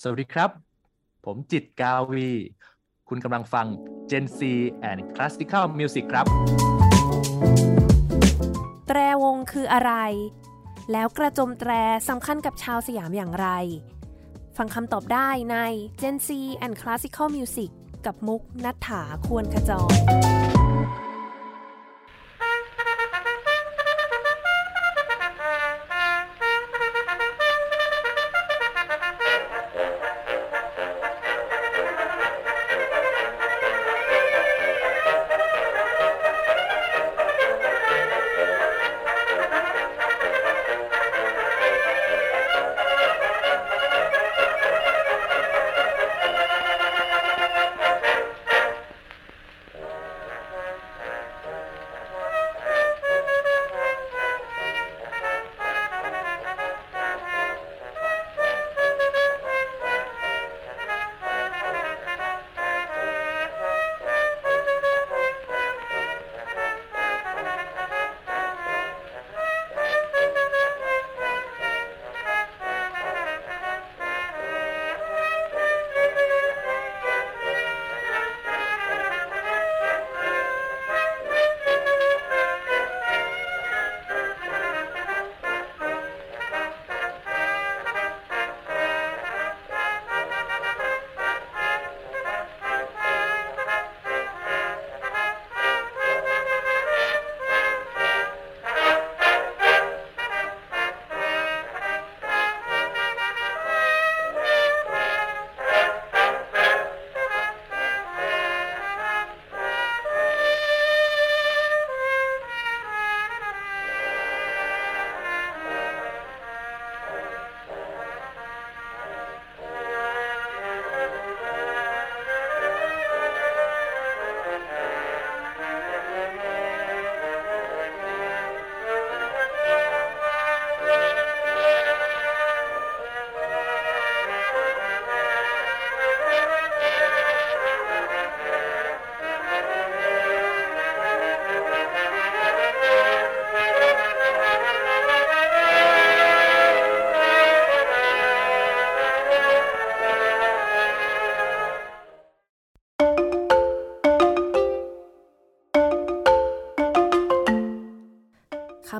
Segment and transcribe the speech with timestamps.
[0.00, 0.50] สวัสดีครับ
[1.24, 2.28] ผมจิตกาวี
[3.08, 3.66] คุณกำลังฟัง
[4.10, 4.40] Gen C
[4.90, 6.26] and Classical Music ครับ
[8.88, 9.92] แตรวงคืออะไร
[10.92, 11.72] แล้วกระจมแตร
[12.08, 13.48] สำคัญกับชาวสยามอย่างไร
[14.56, 15.56] ฟังคำตอบได้ใน
[16.00, 16.28] Gen C
[16.64, 17.70] and Classical Music
[18.06, 20.51] กับมุกนัฐถาควรขจร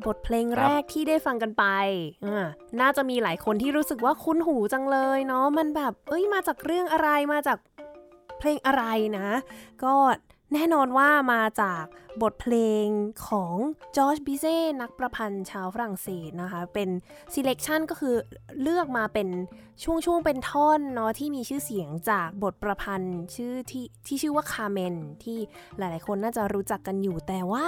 [0.07, 1.65] บทเพลงครับแรกที่ได้ฟังกันไป
[2.27, 2.47] อ่า
[2.81, 7.59] น่าจะมีหลายคนที่รู้สึกว่าคุ้นหูจังเลยเนาะ มันแบบ เอ้ย มาจากเรื่องอะไร มาจาก
[8.39, 8.85] เพลงอะไร
[9.19, 9.29] นะ
[9.85, 9.95] ก็
[10.55, 11.85] แน่นอนว่ามาจาก
[12.23, 12.55] บทเพล
[12.85, 12.87] ง
[13.29, 13.55] ของ
[13.97, 16.89] จอร์จบิเซ่นักประพันธ์ชาวฝรั่งเศสนะคะ เป็น
[17.33, 18.15] selection ก็คือ
[18.63, 19.29] เลือกมาเป็น
[19.85, 25.39] ช่วงๆเป็นท่อนเนาะที่มีชื่อเสียงจากบทประพันธ์ชื่อที่ที่ชื่อว่าคาเมนที่
[25.79, 27.67] หลายๆคนน่าจะรู้จักกันอยู่แต่ว่า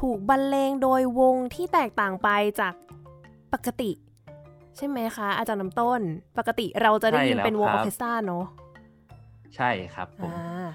[0.00, 2.28] ถูกบรรเลงโดยวงที่แตกต่างไป
[2.60, 2.74] จาก
[3.52, 3.90] ปกติ
[4.76, 6.00] ใช่ไหมคะ อาจารย์น้ำต้น
[6.38, 8.44] ปกติเราจะได้ยินใช่แล้วเป็นวงคอรัสออร์เคสตราเนาะ
[9.56, 10.66] ใช่ครับผมอ่า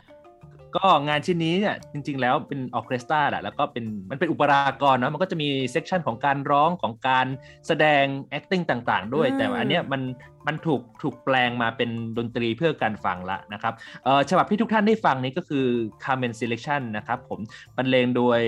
[0.76, 7.26] ก็งานชิ้นนี้เนี่ยจริง ๆ แล้วเป็นออร์เคสตราแหละแล้วก็เป็นมันเป็นอุปรากรเนาะมันก็จะมี section ของการร้องของการ
[7.68, 8.04] แสดง
[8.38, 10.02] acting ต่างๆ ด้วยอืมแต่ว่าอันเนี้ยมัน
[10.48, 13.74] มันถูกถูกแปลงมาเป็นดนตรีเพื่อการฟังละนะครับ
[14.04, 15.66] เอ่อฉบับที่ทุกท่านได้ฟังนี้ก็คือ
[16.04, 17.40] Carmen Selection นะครับผม
[17.78, 18.40] บรรเลงโดย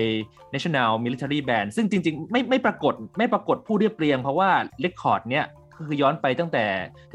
[0.54, 4.50] National Military Band ซึ่งจริง ๆ ไม่ไม่ปรากฏไม่ปรากฏผู้เรียบเรียงเพราะว่า
[4.80, 5.46] เรคคอร์ดเนี้ย
[5.78, 6.64] ก็คือย้อนไปตั้งแต่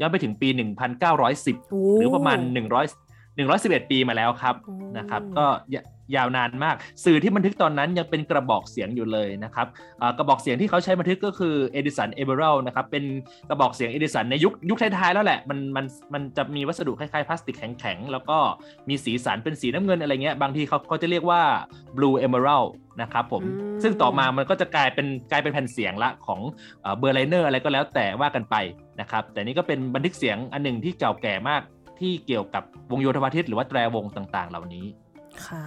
[0.00, 0.48] ย้อนไปถึงปี
[0.88, 5.76] 1910โอ้หรือประมาณ 100 111 ปีมาแล้วครับอืมนะครับ ก็ย
[6.16, 9.66] ยาวนานมาก สื่อที่บันทึกตอนนั้นยังเป็นกระบอกเสียงอยู่เลยนะครับ
[10.00, 13.04] อ่ากระบอกเสียงที่เขาใช้บันทึกก็คือเอดิสันเอเบอรัลนะครับเป็น
[13.48, 15.84] กระบอกเสียงเอดิสันในยุคยุคท้ายๆแล้วแหละมันมัน
[16.14, 18.38] มันจะมีวัสดุคล้ายๆพลาสติกแข็งๆ แล้วก็
[18.88, 21.40] มีสีสันเป็นสีน้ำเงินอะไรเงี้ยบางทีเขาเขาจะเรียกว่า
[21.96, 22.70] Blue Amberol
[23.02, 26.40] นะครับผมอืมซึ่งต่อมามันก็จะกลายเป็นกลายเป็นแผ่นเสียงละของ
[26.98, 28.56] เบอร์ไลเนอร์อะไรก็แล้วแต่ว่ากันไป
[29.00, 31.62] นะครับแต่นี่ก็เป็นบันทึกเสียงอันหนึ่งที่เก่าแก่มาก
[32.02, 34.86] ที่เกี่ยวกับวงโยธวาทิตหรือว่าแตรวงต่าง ๆ เหล่านี้
[35.46, 35.66] ค่ะ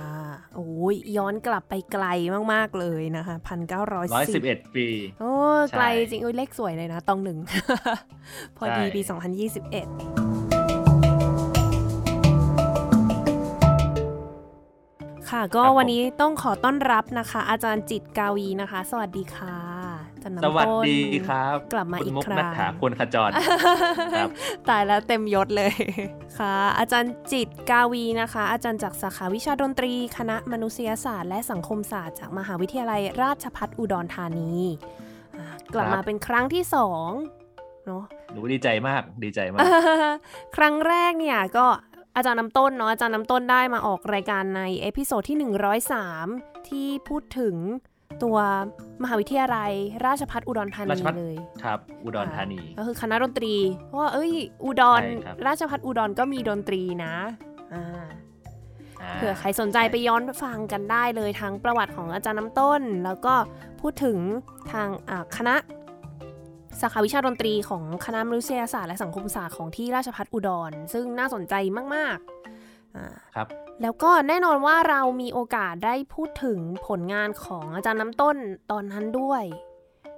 [0.56, 2.06] โอ้ยย้อนกลับไปไกล
[2.54, 4.88] มากๆเลยนะคะพันเก้าร้อยสิบ111ปี
[5.22, 5.34] โอ้
[5.70, 7.38] ใช่ไกลจริงโอ้ยเลขสวยเลยนะตองหนึ่ง
[8.58, 9.10] พอดีใช่ปี2021
[15.30, 19.75] ค่ะก็ครับผมวันนี้ต้องขอต้อนรับนะคะ อาจารย์จิตกาวีนะคะ สวัสดีค่ะอา
[20.26, 23.30] จารย์น้ำสต้นวัสดีครับ กลับมาคุณอีกมุกครั้งนัทถาควรขจร
[24.16, 24.30] ครับ
[24.70, 25.74] ตายแล้วเต็มยศเลย
[26.38, 34.54] ค่ะ อาจารย์จิตกาวีนะคะ อาจารย์จากสาขาวิชาดนตรี คณะมนุษยศาสตร์ และสังคมศาสตร์จากมหาวิทยาลัยราชภัฏอุดรธานี
[35.38, 37.10] อ่ากลับครับมาเป็นครั้งที่สอง
[37.86, 39.62] เนาะหนูดีใจมากดีใจมาก
[40.56, 41.66] ครั้งแรกเนี่ยก็
[42.16, 45.38] อาจารย์น้ำต้นเนาะอาจารย์น้ำต้นได้มาออกรายการใน episode ที่
[46.04, 47.56] 103 ที่พูดถึง
[48.24, 48.38] ตัว
[49.04, 49.72] มหาวิทยาลัย
[50.06, 53.56] ราชภัฏอุดรธานีราชภัฏเลยครับ อุดรธานีก็คือคณะดนตรี
[53.88, 54.32] เพราะว่าเอ้ย
[54.66, 57.14] อุดรใช่ครับราชภัฏอุดรก็มีดนตรีนะ
[57.74, 58.06] อ่า
[59.02, 63.34] อ่าเผื่อใครสนใจไปย้อนฟังกันได้เลยทั้งประวัติของอาจารย์น้ำต้น แล้วก็
[63.82, 64.18] พูดถึง
[64.72, 65.56] ทางอ่าคณะ
[66.82, 71.54] สาขาวิชาดนตรีของคณะมนุษยศาสตร์และสังคมศาสตร์ของที่ราชภัฏอุดร ซึ่งน่าสนใจ
[71.96, 72.55] มากๆอ่า
[73.36, 73.48] ครับ
[73.82, 78.38] แล้วก็แน่นอนว่าเรามีโอกาสได้พูดถึงผลงานของอาจารย์น้ำต้น
[78.72, 79.44] ตอนนั้นด้วย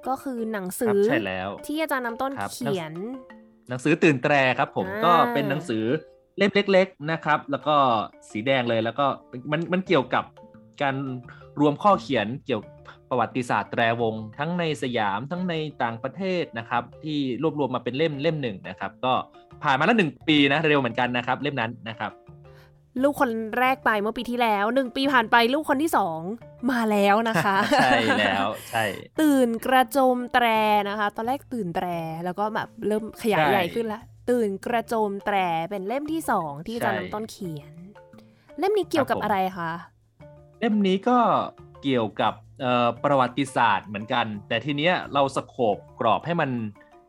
[0.08, 2.94] ก็คือหนังสืครับอใช่แล้วที่อาจารย์น้ำต้นครับเขียน
[3.70, 5.84] หนังสือตื่นแตรครับผมอ่าก็เป็นหนังสือ
[6.38, 7.76] เล่มเล็ก ๆนะครับ แล้วก็
[8.32, 9.06] สีแดงเลยแล้วก็
[9.52, 10.24] มันมันเกี่ยวกับ
[10.82, 10.96] การ
[11.60, 12.62] รวมข้อเขียนเกี่ยว
[13.10, 15.54] ประวัติศาสตร์แตรวง ทั้งในสยามทั้งใน
[15.84, 19.14] ต่างประเทศนะครับ ที่รวบรวมมาเป็นเล่มเล่มหนึ่งนะครับ ก็
[19.64, 22.12] ผ่านมาแล้วหนึ่งปีนะเร็วเหมือนกันนะครับ เล่มนั้นนะครับ
[23.04, 26.20] ลูกคนแรกไปเมื่อปีที่แล้วหนึ่งปีผ่านไปลูกคนที่สอง
[26.72, 28.84] มาแล้วนะคะ ใช่แล้วใช่
[29.22, 30.46] ตื่นกระโจมแตร
[30.90, 31.88] นะคะ ตอนแรกตื่นแตร
[32.26, 35.38] แล้วก็แบบเริ่มขยายใช่ใหญ่ขึ้นละตื่นกระโจมแตร
[35.70, 37.74] เป็นเล่มที่สองที่อาจารย์ใช่น้ำต้นเขียน
[38.60, 39.72] เล่มนี้เกี่ยวกับครับผมอะไรคะ
[40.60, 41.18] เล่มนี้ก็
[41.84, 46.52] เกี่ยวกับเอ่อประวัติศาสตร์เหมือนกัน แต่ทีเนี้ยเราสโคบกรอบให้มัน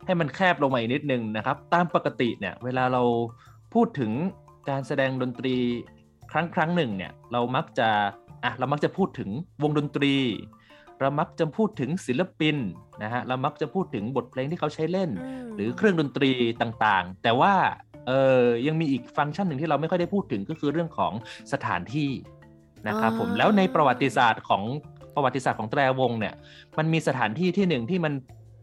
[0.06, 3.02] ให้มันแคบลงมาอีกนิดนึงนะครับ ตามปกติเนี่ยเวลาเรา
[3.74, 4.12] พูดถึง
[4.68, 5.56] การแสดงดนตรี
[6.32, 7.88] ครั้งครั้งหนึ่งเนี่ยเรามักจะ
[8.44, 9.30] อะเรามักจะพูดถึง
[9.62, 10.14] วงดนตรี
[11.00, 12.56] เรามักจะพูดถึงศิลปิน
[13.02, 15.10] นะฮะเรามักจะพูดถึงบทเพลงที่เขาใช้เล่น
[15.46, 16.30] มหรือเครื่องดนตรี
[16.60, 17.52] ต่างๆ แต่ว่า
[18.06, 18.12] เอ
[18.42, 21.12] อยังมีอีกฟังก์ชันหนึ่งที่เราไม่ค่อยได้พูดถึงก็คือเรื่องของ
[21.52, 22.10] สถานที่
[22.88, 24.62] นะครับผมอ่าแล้วในประวัติศาสตร์ของ
[25.14, 26.34] ประวัติศาสตร์ของแตรวงเนี่ย
[26.78, 28.12] มันมีสถานที่ที่หนึ่งที่มัน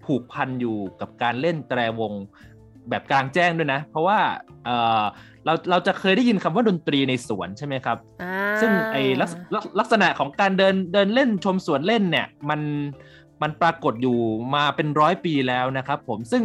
[0.05, 2.13] ผูกพันอยู่กับการเล่นแตรวง
[2.89, 4.19] แบบกลางแจ้งด้วยนะ เพราะว่า
[5.45, 12.61] เออเราเราจะเคยได้ยินคำว่าดนตรีในสวนใช่ไหมครับอ่าซึ่งไอ้ลักษลักลักษณะของการเดินเดินเล่นชมสวนเล่นเนี่ยมัน
[13.41, 14.17] มันปรากฏอยู่
[14.55, 16.43] มาเป็นร้อยปีแล้วนะครับผมซึ่ง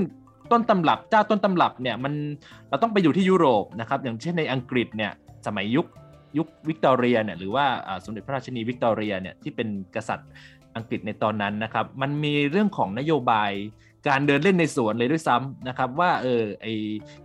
[0.50, 2.14] ต้นตำรับเจ้าต้นตำรับเนี่ยมัน
[2.68, 5.12] เราต้องไปอยู่ที่ยุโรปนะครับอย่างเช่นในอังกฤษเนี่ย
[5.46, 5.86] สมัยยุค
[6.38, 10.30] ยุควิกตอเรียเนี่ยหรือว่าอ่าสมเด็จพระราชินีวิกตอเรียเนี่ยที่เป็นกษัตริย์
[10.76, 13.50] อังกฤษในตอนนั้นนะครับ มันมีเรื่องของนโยบาย
[14.08, 16.66] การเดินเล่นในสวนเลยด้วยซ้ำนะครับ ว่าเออไอ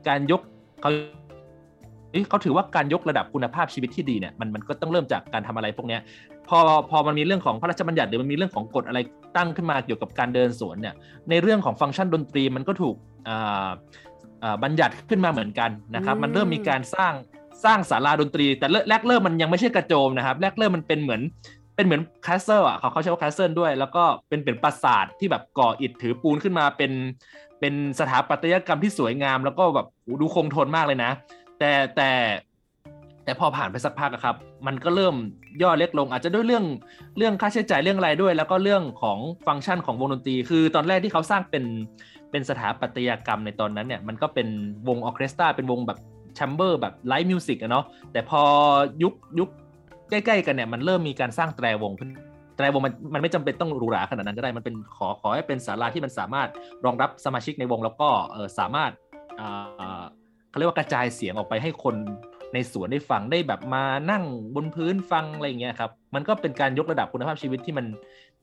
[0.07, 0.41] การยก
[0.81, 0.91] เขา
[2.15, 6.01] เอ้ยเขาถือว่าการยกระดับคุณภาพชีวิตที่ดีเนี่ยมันมันก็ต้องเริ่มจากการทำอะไรพวกเนี้ย
[6.47, 6.59] พอ
[6.89, 8.99] พอมันมีเรื่องของพระราชบัญญัติหรือมันมีเรื่องของกฎอะไร
[9.37, 10.95] ตั้งขึ้นมาเกี่ยวกับการเดินสวนเนี่ย
[11.29, 12.95] ในเรื่องของฟังก์ชันดนตรีมันก็ถูก
[13.27, 13.69] อ่า
[14.43, 17.13] อ่าบัญญัติขึ้นมาเหมือนกันนะครับอืมมันเริ่มมีการสร้าง
[17.65, 21.21] สร้างศาลาดนตรี แต่แรกเริ่มมันยังไม่ใช่กระโจมนะครับแรกเริ่มมันเป็นเหมือน
[21.75, 26.91] เป็นเหมือน castle อะเขาเขาใช้ว่า castle ด้วย แล้วก็เป็นเป็นปราสาทที่แบบก่ออิฐถือปูนขึ้นมาเป็น
[27.59, 31.11] เป็นสถาปัตยกรรมที่สวยงาม แล้วก็แบบโอ้ดูคงทนมากเลยนะ
[31.59, 32.11] แต่แต่
[33.23, 34.35] แต่พอผ่านไปสักพักครับ
[34.67, 35.15] มันก็เริ่ม
[35.61, 36.65] ย่อเล็กลง อาจจะด้วยเรื่อง
[37.17, 39.17] เรื่องค่าใช้จ่ายเรื่องอะไรด้วย แล้วก็เรื่องของ
[39.47, 41.63] ฟังก์ชันของวงดนตรี คือตอนแรกที่เขาสร้างเป็น
[42.31, 44.47] เป็นสถาปัตยกรรมในตอนนั้นเนี่ย มันก็เป็น
[44.87, 45.99] วงออเคสตราเป็นวงแบบ
[46.35, 48.41] chamber แบบ live music อะเนาะแต่พอ
[49.03, 49.49] ยุคยุค
[50.09, 52.09] ใกล้ๆกันเนี่ย มันเริ่มมีการสร้างแตรวงขึ้น
[52.55, 56.49] แตรวงมันมันไม่จำเป็นต้องหรูหราขนาดนั้นก็ได้มันเป็นขอขอให้เป็นศาลาที่มันสามารถ
[56.85, 58.09] รองรับสมาชิกในวงแล้วก็
[58.59, 58.91] สามารถ
[60.55, 61.95] เขาเรียกว่ากระจายเสียงออกไปให้คน
[62.53, 64.23] ในสวนได้ฟังได้แบบมานั่ง
[64.55, 67.85] บนพื้นฟังอะไรอย่างเงี้ยครับ มันก็เป็นการยกระดับคุณภาพชีวิตที่มัน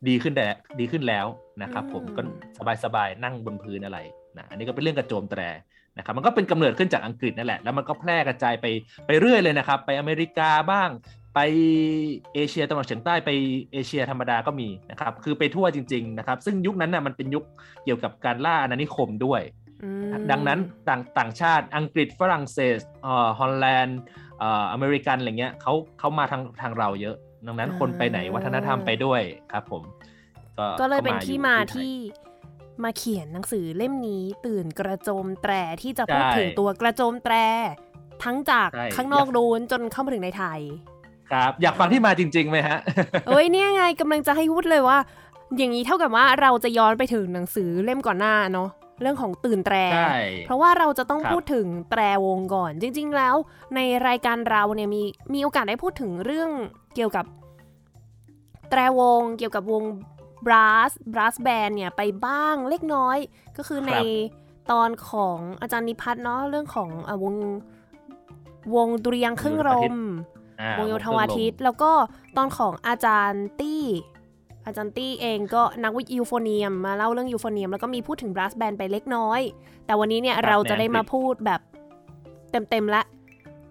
[0.09, 0.47] ดีขึ้นแต่
[0.81, 1.27] ดีขึ้นแล้ว
[1.63, 3.99] นะครับ ผมอืมก็สบายๆนั่งบนพื้นอะไร
[4.37, 5.41] นะอันนี้ก็เป็นเรื่องกระโจมแตร
[5.99, 8.67] นะครับมันก็เป็นกำเนิดขึ้นจากอังกฤษนั่นแหละ แล้วมันก็แพร่กระจายไป
[9.07, 10.91] ไปเรื่อยเลยนะครับ ไปอเมริกาบ้าง
[11.35, 11.41] ไป
[12.35, 13.31] เอเชียตะวันออกเฉียงใต้ไป
[13.73, 17.45] เอเชียธรรมดาก็มีนะครับ คือไปทั่วจริง ๆ นะครับ ซึ่งยุคนั้นน่ะมันเป็นยุค
[17.85, 19.62] เกี่ยวกับการล่าอาณานิคมด้วยอืม
[20.31, 20.59] ดังนั้น
[20.89, 23.99] ต่างต่างชาติอังกฤษฝรั่งเศสเอ่อฮอลแลนด์
[24.39, 29.23] เอ่ออเมริกันอะไรเงี้ยเขาเขามาทางทางเราเยอะ ดังนั้นคนไปไหนวัฒนธรรมไปด้วย
[29.53, 29.83] ครับผม
[30.81, 31.95] ก็เลยเป็นที่มาอยู่ไทยที่
[32.85, 37.35] มาเขียนหนังสือเล่มนี้ตื่นกระโจมแตรที่จะพูดใช่ถึงตัวกระโจมแตร
[38.25, 40.61] ทั้งจากใช่ข้างนอกดูนจนเข้ามาถึงในไทย
[41.31, 42.79] ครับอยากฟังที่มาจริงๆไหมฮะ
[43.29, 44.99] เอ้ยเนี่ยไงกำลังจะให้พูดเลยว่า
[45.57, 48.69] อย่างนี้เท่ากับว่าเราจะย้อนไปถึงหนังสือเล่มก่อนหน้าเนาะ
[49.03, 50.17] เรื่องของตื่นแตรใช่
[50.47, 53.35] เพราะว่าเราจะต้องครับพูดถึงแตรวงก่อน จริง ๆ แล้ว
[53.75, 55.03] ในรายการเราเนี่ยมี
[55.35, 56.51] มีโอกาสได้พูดถึงเรื่อง
[56.95, 57.25] เกี่ยวกับ
[58.71, 59.85] แตรวงเกี่ยวกับวง
[60.47, 63.19] บรัสบรัสแบนเนี่ยไปบ้างเล็กน้อย
[63.57, 63.95] ก็คือใน
[64.71, 67.37] ตอนของอาจารย์นิพัฒน์เนาะเรื่องของเอ่อวง
[68.75, 69.97] วงดุริยางค์เครื่องลม
[70.61, 71.91] อ่าวงโยธวาทิต แล้วก็
[72.37, 73.85] ตอนของอาจารย์ตี้
[74.67, 79.41] อาจารย์ตี้เองก็นัก euphonium มาเล่าเรื่อง euphonium แล้วก็มีพูดถึง brass band ไปเล็กน้อย
[79.87, 81.61] แต่วันนี้เนี่ยเราจะได้มาพูดแบบ
[82.51, 83.03] เต็มๆละ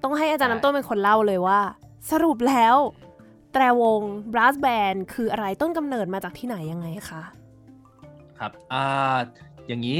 [0.03, 1.59] ต้องให้อาจารย์น้ำต้นเป็นคนเล่าเลยว่า
[2.11, 2.75] สรุปแล้ว
[3.53, 4.01] แตรวง
[4.33, 7.21] brass band คืออะไรต้นกำเนิดมาจากที่ไหนยังไงคะ
[8.39, 9.17] ครับอ่า
[9.67, 9.99] อย่างนี้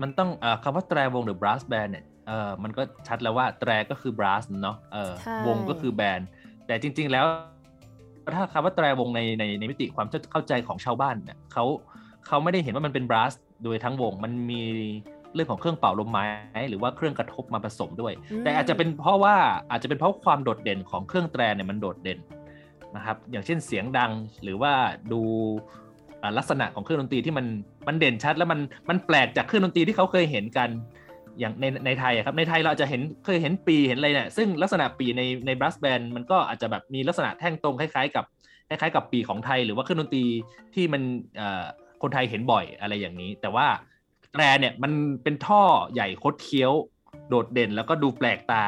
[0.00, 5.12] มันต้องอคำว่าแตรวงหรือ brass band เนี่ยเออมันก็ชัดแล้วว่าแตรก็คือ brass เนาะเออ
[5.46, 6.20] วงก็คือแบน
[6.66, 7.26] แต่จริง ๆ แล้ว
[8.34, 11.64] ถ้าคำว่าแตรวงในในในมิติความเข้าใจของชาวบ้านเนี่ยเขา
[12.26, 13.32] เขาไม่ได้เห็นว่ามันเป็น brass
[13.64, 14.62] โดยทั้งวงมันมี
[15.34, 16.26] เรื่องของเครื่องเป่าลมไม้
[16.68, 18.12] หรือว่าเครื่องกระทบมาผสมด้วย
[18.44, 19.36] แต่อาจจะเป็นเพราะว่า
[19.70, 22.18] อาจจะเป็นเพราะความโดดเด่นของเครื่องแตรเนี่ยมันโดดเด่น
[22.96, 24.10] นะครับอย่างเช่นเสียงดัง
[24.42, 24.72] หรือว่า
[25.12, 25.20] ดู
[26.38, 27.46] ลักษณะของเครื่องดนตรีที่มัน
[27.86, 30.68] มันเด่นชัด แล้วมันมันแปลกจากเครื่องดนตรีที่เขาเคยเห็นกัน
[31.38, 38.24] อย่างในในไทยครับในไทยเราจะเห็นเคยเห็นปีเห็นอะไรเนี่ยซึ่งลักษณะปีในในบรัสแบนมันก็อาจจะแบบมีลักษณะแท่งตรงคล้าย ๆ กับ
[38.68, 40.24] คล้ายๆกับปีของไทยหรือว่าเครื่องดนตรี
[40.74, 41.02] ที่มัน
[42.02, 43.66] คนไทยเห็นบ่อยอะไรอย่างนี้ แต่ว่า
[44.32, 45.62] แตรเนี่ยมันเป็นท่อ
[45.94, 46.72] ใหญ่คดเคี้ยว
[47.28, 48.64] โดดเด่น แล้วก็ดูแปลกตา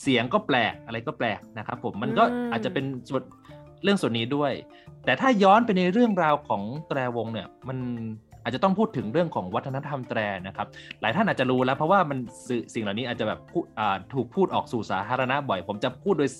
[0.00, 3.22] เสียงก็แปลกอะไรก็แปลกนะครับผมมันก็อาจจะเป็นส่วน
[3.82, 4.52] เรื่องส่วนนี้ด้วย
[5.04, 7.78] แต่ถ้าย้อนไปในเรื่องราวของแตรวงเนี่ยมัน
[8.42, 10.66] อาจจะต้องพูดถึงเรื่องของวัฒนธรรมแตรนะครับ
[11.00, 12.18] หลายท่านอาจจะรู้แล้วเพราะว่ามัน
[12.74, 13.40] สิ่งเหล่านี้อาจจะแบบ
[14.14, 16.30] ถูกพูดออกสู่สาธารณะบ่อย ผมจะพูดโดย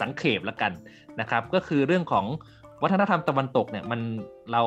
[0.00, 0.72] สังเขปละกัน
[1.20, 2.24] นะครับ ก็คือเรื่องของ
[2.82, 4.00] วัฒนธรรมตะวันตกเนี่ยมัน
[4.52, 4.62] เรา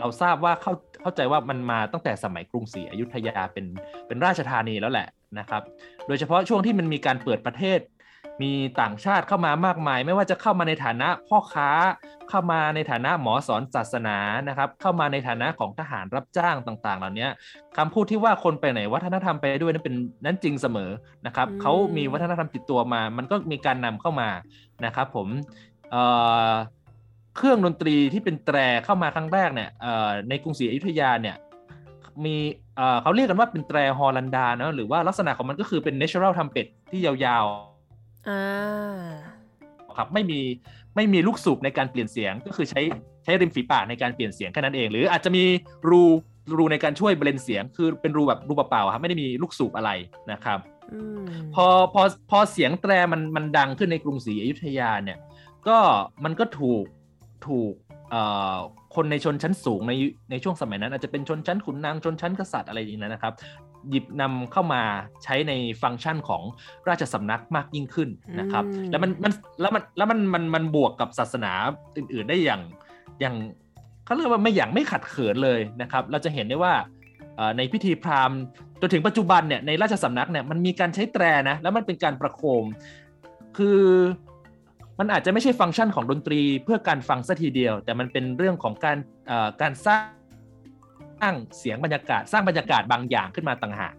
[0.00, 3.66] เราทราบว่าเข้าเข้าใจว่ามันมาตั้งแต่สมัยกรุงศรีอยุธยาเป็น
[4.06, 5.62] เป็นราชธานีแล้วแหละนะครับ
[6.06, 7.78] โดยเฉพาะช่วงที่มันมีการเปิดประเทศ
[8.42, 11.70] มีต่างชาติเข้ามามากมาย ไม่ว่าจะเข้ามาในฐานะพ่อค้า
[12.30, 14.18] เข้ามาในฐานะหมอสอนศาสนา
[14.48, 17.28] นะครับ เข้ามาในฐานะของทหารรับจ้างต่างๆ เหล่านี้
[17.76, 20.90] คำพูดที่ว่าคนไปไหนวัฒนธรรมไปด้วยนั้นเป็นนั้นจริงเสมอ
[21.26, 24.28] นะครับเขามีวัฒนธรรมติดตัวมา มันก็มีการนำเข้ามา
[24.84, 25.28] นะครับผม
[27.36, 29.70] เครื่องดนตรีที่เป็นแตรเข้ามาครั้งแรกเนี่ย
[30.28, 31.36] ในกรุงศรีอยุธยาเนี่ย
[32.24, 32.36] มี
[33.02, 37.46] เขาเรียกกันว่าเป็นแตรฮอลันดาเนาะหรือว่าลักษณะของมันก็คือเป็น natural trumpet ที่ยาว
[39.96, 40.40] ครับไม่มี
[40.96, 42.80] ไม่มีลูกสูบในการเปลี่ยนเสียงก็คือใช้
[43.24, 45.44] ใช้ริมฝีปากในการเปลี่ยนเสียงแค่นั้นเอง หรืออาจจะมี
[45.88, 46.02] รู
[46.56, 49.90] รูในการช่วยเบลนเสียง คือเป็นรูแบบรูเปล่าๆครับไม่ได้มีลูกสูบอะไร
[50.32, 50.58] นะครับ
[51.54, 55.18] พอพอพอเสียงแตรมันมันดังขึ้นในกรุงศรีอยุธยาเนี่ย
[55.68, 55.78] ก็
[56.24, 56.84] มันก็ถูก
[57.46, 57.72] ถูก
[58.96, 59.92] คนในชนชั้นสูงใน
[60.30, 63.34] ในช่วงสมัยนั้น อาจจะเป็นชนชั้นขุนนางชนชั้นกษัตริย์อะไรอย่างนี้นะครับ
[63.90, 64.82] หยิบนำเข้ามา
[65.24, 66.42] ใช้ในฟังก์ชันของ
[66.88, 68.08] ราชสำนักมากยิ่งขึ้น
[68.40, 71.52] นะครับ แล้วมันมันแล้วมันแล้วมันมันมันบวกกับศาสนา
[71.96, 72.62] อื่น ๆได้อย่าง
[73.20, 73.34] อย่าง
[74.04, 76.74] เขาเรียกว่าไม่อย่างไม่ขัดเขินเลยนะครับ เราจะเห็นได้ว่า
[77.56, 78.38] ในพิธีพราหมณ์
[78.80, 82.64] จนถึงปัจจุบันเนี่ยในราชสำนักเนี่ยมันมีการใช้แตรนะแล้วมันเป็นการประโคม
[83.56, 83.80] คือ
[84.98, 88.98] มันอาจจะไม่ใช่ฟังก์ชันของดนตรีเพื่อการฟังซะทีเดียว แต่มันเป็นเรื่องของการ
[89.62, 90.04] การสร้าง
[91.20, 93.94] สร้างเสียงบรรยากาศสร้างบรรยากาศบางอย่างขึ้นมาต่างหาก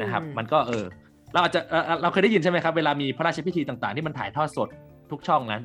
[0.00, 0.84] นะครับ มันก็เออ
[1.32, 1.60] เราอาจจะ
[2.02, 4.68] เราเคยได้ยินใช่ไหมครับ เวลามีพระราชพิธีต่างๆ ที่มันถ่ายทอดสด
[5.10, 5.62] ทุกช่องนั้น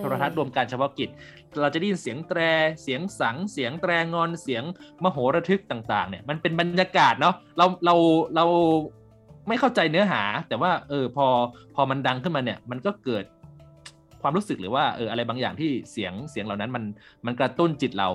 [0.00, 1.08] โทรทัศน์รวมการเฉพาะกิจ
[1.62, 2.40] เราจะได้ยินเสียงแตร
[2.82, 4.62] เสียงสังเสียงแตรงอนเสียง
[5.02, 7.94] มโหระทึกต่างๆ เนี่ยมันเป็นบรรยากาศเนาะเราเรา
[8.36, 8.44] เรา
[9.48, 11.26] ไม่เข้าใจเนื้อหา แต่ว่าเออพอ
[11.74, 13.24] พอมันดังขึ้นมาเนี่ย มันก็เกิด
[14.24, 16.84] ความรู้สึกหรือว่าเอออะไรบางอย่างที่เสียงเสียงเหล่านั้นมัน
[17.26, 18.08] มันกระตุ้นจิตเรา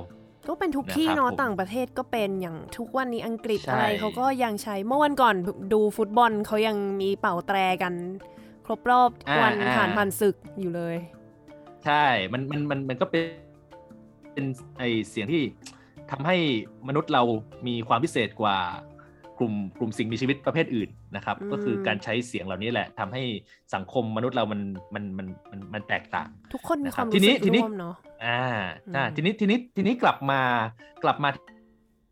[0.49, 5.35] ก็เป็นทุกที่เนาะต่างประเทศก็เป็นอย่างทุกวันนี้อังกฤษอะไรเขาก็ยังใช้เมื่อวันก่อน
[5.73, 7.93] ดูฟุตบอลเขายังมีเป่าแตรกัน
[8.65, 9.09] ครบรอบ
[9.41, 10.95] วันผ่านพันศึกอยู่เลย
[11.85, 13.23] ใช่ มันมันมันมันก็เป็น
[14.33, 14.45] เป็น
[14.77, 15.43] ไอเสียงที่
[16.11, 16.35] ทำให้
[16.87, 17.23] มนุษย์เรา
[17.67, 18.57] มีความพิเศษกว่า
[19.39, 23.23] กลุ่มกลุ่มสิ่งมีชีวิตประเภทอื่น นะครับ ก็คือการใช้เสียงเหล่านี้แหละทำให้
[23.73, 24.61] สังคมมนุษย์เรามัน
[24.95, 28.41] มันมันมันมันแตกต่าง ทุกคนมีความรู้สึกร่วมเนาะอ่า
[28.95, 30.41] อ่าทีนี้ทีนี้ทีนี้กลับมา
[31.03, 31.29] กลับมา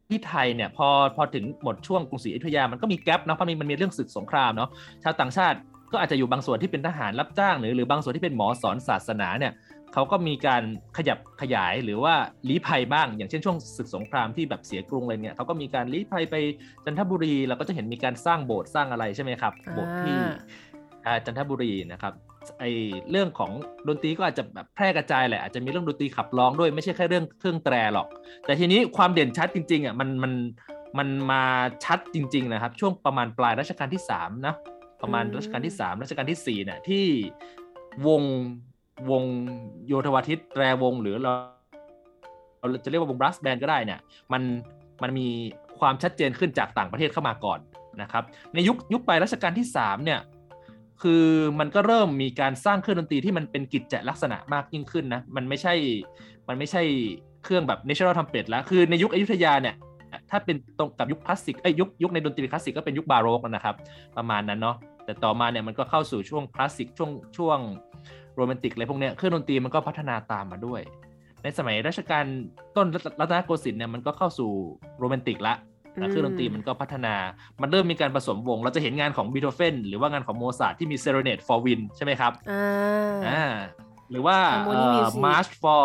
[0.10, 4.70] ที่ไทยเนี่ยพอพอถึงหมดช่วงกรุงศรีอยุธยามันก็มีแกลบเนาะเพราะมันมีเรื่องศึกสงครามเนาะ
[5.04, 5.58] ชาวต่างชาติ
[5.92, 9.52] ก็อาจจะอยู่บางส่วนที่เป็นทหารรับจ้างหรือหรือบางส่วนที่เป็นหมอสอนศาสนาเนี่ย
[9.98, 10.64] เขาก็มีการ
[10.98, 12.14] ขยับขยายหรือว่า
[12.50, 16.36] ลี้ภัยบ้าง อย่างเช่นช่วงศึกสงครามที่แบบเสียกรุงเลยเนี่ยเขาก็มีการลี้ภัยไป
[16.86, 20.20] จันทบุรีเราก็จะเห็นมีการสร้างโบสถ์สร้างอะไรใช่ไหมครับโบสถ์ที่
[21.26, 22.14] จันทบุรีนะครับ
[22.60, 22.64] ไอ
[23.12, 23.52] เรื่องของ
[23.88, 28.08] ดนตรีก็อาจจะแบบแพร่กระจายแหละอาจจะมีเรื่องดนตรีขับร้องด้วยไม่ใช่แค่เรื่องเครื่องแตรหรอก
[28.46, 30.34] แต่ทีนี้ความเด่นชัดจริงๆอะมันมัน
[30.98, 31.44] มันมา
[31.86, 34.56] ชัดจริง ๆ นะครับ ช่วงประมาณปลายรัชกาลที่3นะ
[35.02, 37.06] ประมาณรัชกาลที่ 3 รัชกาลที่4เนี่ยที่
[38.08, 38.24] วง
[39.12, 39.24] วง
[39.88, 41.32] โยธวาทิตแตรวงหรือเรา
[42.60, 44.00] เราจะเรียกว่าวงบรัสแบนก็ได้เนี่ย
[44.34, 44.42] มัน
[45.04, 45.28] มันมี
[45.80, 47.60] ความชัดเจนขึ้นจากต่างประเทศเข้ามาก่อน
[48.02, 48.24] นะครับ
[48.54, 50.20] ในยุคยุคปลายรัชกาลที่3เนี่ย
[51.02, 51.26] คือ
[51.60, 55.74] มันก็เริ่มมีการสร้างเครื่องดนตรีที่มันเป็นกิจจลักษณะมากยิ่งขึ้นนะมันไม่ใช่
[56.48, 56.82] มันไม่ใช่
[57.44, 59.76] เครื่องแบบ natural trumpet แล้วคือในยุคอยุธยาเนี่ย
[60.30, 63.76] ถ้าเป็นตรงกับยุคคลาสสิกไอ้ยุคยุคในดนตรีคลาสสิกก็เป็นยุคบาโรกนะครับ
[64.18, 64.76] ประมาณนั้นเนาะ
[65.06, 67.58] แต่ต่อมาเนี่ยมันก็เข้าสู่ช่วงคลาสสิกช่วงช่วง
[68.38, 70.82] โรแมนติกอะไรพวกเนี้ยเครื่องดนตรีมันก็พัฒนาตามมาด้วย
[71.44, 72.26] ในสมัยรัชกาล
[72.76, 72.88] ต้น
[73.20, 74.52] รัตนโกสินทร์เนี่ยมันก็เข้าสู่
[75.00, 75.56] โรแมนติกละ
[76.10, 77.16] เครื่องดนตรีมันก็พัฒนา
[77.62, 82.32] มันเริ่มมีการผสมวง เราจะเห็นงานของบีโธเฟนหรือว่างานของโมซาร์ทที่มี serenade for wind ใช่ไหมครับ
[83.28, 83.44] อ่า
[84.12, 84.38] หรือว่า
[85.26, 85.84] มาร์ช for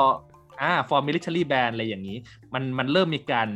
[0.62, 2.16] อ่า for military band อะไรอย่างนี้
[2.54, 3.49] มันมันเริ่มมีการ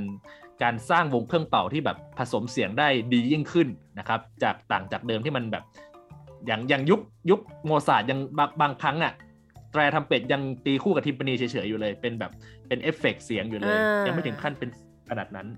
[0.62, 5.65] การสร้างวงเครื่องเป่าที่แบบผสมเสียงได้ดียิ่งขึ้นนะครับ จากต่างจากเดิมที่มันแบบ
[6.47, 7.00] อย่างอย่างยุค
[7.31, 9.12] ยุคโมซาร์ทยังบางบางครั้งอะ
[9.73, 12.33] แตรทรัมเป็ตยังตีคู่กับ timpani เฉยๆอยู่เลย เป็นแบบ
[12.69, 14.71] เป็นเอฟเฟกเสียงอยู่เลย ยังไม่ถึงขั้นเป็น
[15.11, 15.49] ขนาดนั้น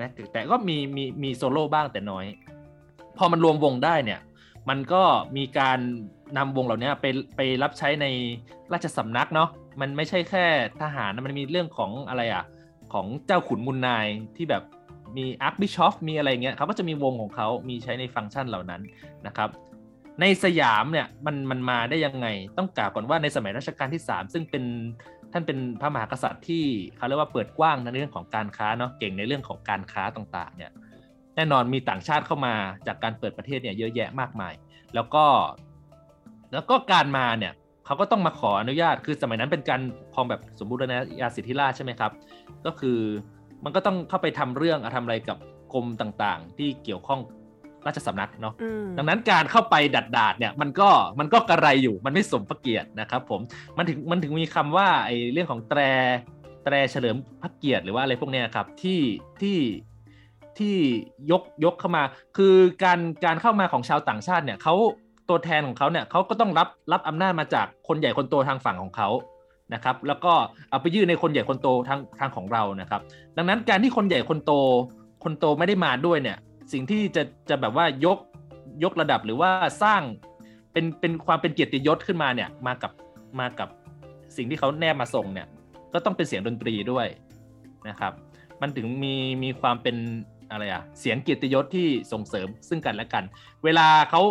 [0.00, 2.24] นะแต่ก็มีมีมีโซโล่บ้างแต่น้อย
[3.18, 4.20] พอมันรวมวงได้เนี่ย
[4.68, 5.02] มันก็
[5.36, 5.78] มีการ
[6.36, 8.06] นำวงเหล่านี้ไปไปรับใช้ใน
[8.72, 9.48] ราชสำนักเนาะ
[9.80, 10.44] มันไม่ใช่แค่
[10.82, 12.44] ทหารมันมีเรื่องของอะไรอะ
[12.92, 14.62] ของเจ้าขุนมูลนายที่แบบ
[15.16, 18.80] มี archbishop มีอะไรเงี้ยเขาก็จะมีวงของเขามีใช้ในฟังก์ชันเหล่านั้น
[19.26, 19.48] นะครับ
[20.20, 22.26] ในสยามเนี่ยมันมันมาได้ยังไง
[22.58, 24.64] ต้องกล่าวก่อนว่าในสมัยรัชกาลที่ 3 ซึ่งเป็น
[25.32, 26.64] ท่านเป็นพระมหากษัตริย์ที่
[26.96, 30.72] เขาเรียกว่าเปิดกว้างในเรื่องของการค้าเนาะเก่งในเรื่องของการค้าต่างๆ เนี่ย
[31.36, 32.54] แน่นอนมีต่างชาติเข้ามา
[32.86, 34.54] จากการเปิดประเทศเนี่ยเยอะแยะมากมาย
[34.94, 35.24] แล้วก็
[36.52, 37.52] แล้วก็การมาเนี่ย
[37.86, 39.80] เขาก็ต้องมาขออนุญาต คือสมัยนั้นเป็นการ
[40.12, 42.12] พองแบบสมบูรณาญาสิทธิราชใช่ไหมครับ
[42.66, 42.98] ก็คือ
[43.64, 45.38] มันก็ต้องเข้าไปทำเรื่องทำอะไรกับ
[45.72, 47.20] กรมต่างๆ ที่เกี่ยวข้อง
[47.86, 48.54] ราชสำนักเนาะ
[48.98, 53.40] ดังนั้นการเข้าไปดัดดาดเนี่ยมันก็มันก็กระไรอยู่มันไม่สมพระเกียรตินะครับผม
[53.76, 55.80] มันถึงมันถึงมีคำว่าไอ้เรื่องของแตร
[56.64, 59.00] แตรเฉลิมพระเกียรติหรือว่าอะไรพวกเนี้ยครับที่
[59.40, 59.58] ที่
[60.58, 60.76] ที่
[61.30, 62.02] ยกยกเข้ามา
[62.36, 64.74] คือการการเข้ามาของชาวต่างชาติเนี่ยเขา
[65.28, 69.08] ตัวแทนของเขาเนี่ยเขาก็ต้องรับรับอำนาจมาจากคนใหญ่คนโตทางฝั่งของเขา
[69.74, 70.32] นะครับ แล้วก็
[70.70, 73.00] เอาไปยื่นในคนใหญ่คนโตทางทางของเรานะครับ
[73.36, 74.52] ดังนั้นการที่คนใหญ่คนโต
[75.24, 76.38] คนโตไม่ได้มาด้วยเนี่ย
[76.72, 78.18] สิ่งที่จะจะแบบว่ายก
[78.84, 79.50] ยกระดับหรือว่า
[79.82, 80.02] สร้าง
[80.72, 82.92] เป็นเป็นความเป็นเกียรติยศขึ้นมาเนี่ยมากับ
[83.40, 83.68] มากับ
[84.36, 85.48] สิ่งที่เขาแนบมาส่งเนี่ย
[85.92, 87.06] ก็ต้องเป็นเสียงดนตรีด้วย
[87.88, 88.12] นะครับ
[88.60, 89.96] มันถึงมีมีความเป็น
[90.50, 93.24] อะไรอะเสียงเกียรติยศที่ส่งเสริมซึ่งกันและกัน
[93.64, 94.22] เวลาเขา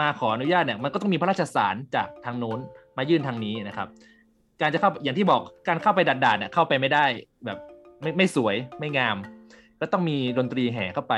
[0.00, 2.58] มาขออนุญาตเนี่ยมันก็ต้องมีพระราชสารจากทางโน้น
[2.96, 3.88] มายื่นทางนี้นะครับ
[4.60, 7.04] การจะเข้าอย่างที่บอกการเข้าไปดัดดาเนี่ยเข้าไปไม่ได้
[7.44, 7.58] แบบ
[8.00, 9.16] ไม่ไม่สวยไม่งาม
[9.82, 11.14] ก็ต้องมีดนตรีแห่เข้าไป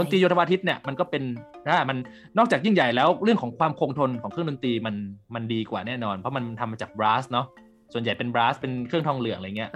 [0.00, 1.22] ดนตรีโยธวาทิตเนี่ยมันก็เป็น
[1.66, 1.98] นะมัน
[2.38, 4.94] นอกจากยิ่งใหญ่แล้วเรื่องของความคงทนของเครื่องดนตรีมัน
[5.34, 7.46] มันดีกว่าแน่นอน เพราะมันทำมาจากบรัสเนาะ
[7.92, 9.70] ส่วนใหญ่เป็นบรัสเป็นเครื่องทองเหลืองอะไรเงี้ย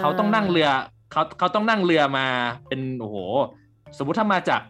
[0.00, 0.68] เขาต้องนั่งเรือ
[1.12, 2.26] เขาเขาต้องนั่งเรือมา
[2.68, 3.16] เป็นโอ้โห
[3.98, 4.60] สมมุติถ้ามาจาก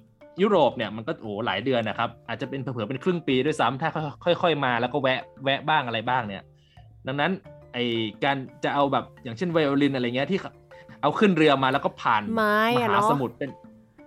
[0.42, 3.90] ยุโรปเนี่ยมันก็โอ้หลายเดือนนะครับ อาจจะเป็นเผื่อเป็นครึ่งปีด้วยซ้ำถ้า
[4.24, 6.42] ค่อยๆมาแล้วก็แวะแวะบ้างอะไรบ้างเนี่ย
[7.06, 7.32] ดังนั้น
[7.74, 7.78] ไอ
[8.24, 10.38] การจะเอาแบบอย่างเช่นไวโอลินอะไรเงี้ยที่
[11.02, 12.42] เอาขึ้นเรือมาแล้วก็ผ่านม
[12.92, 13.50] หาสมุทรเป็น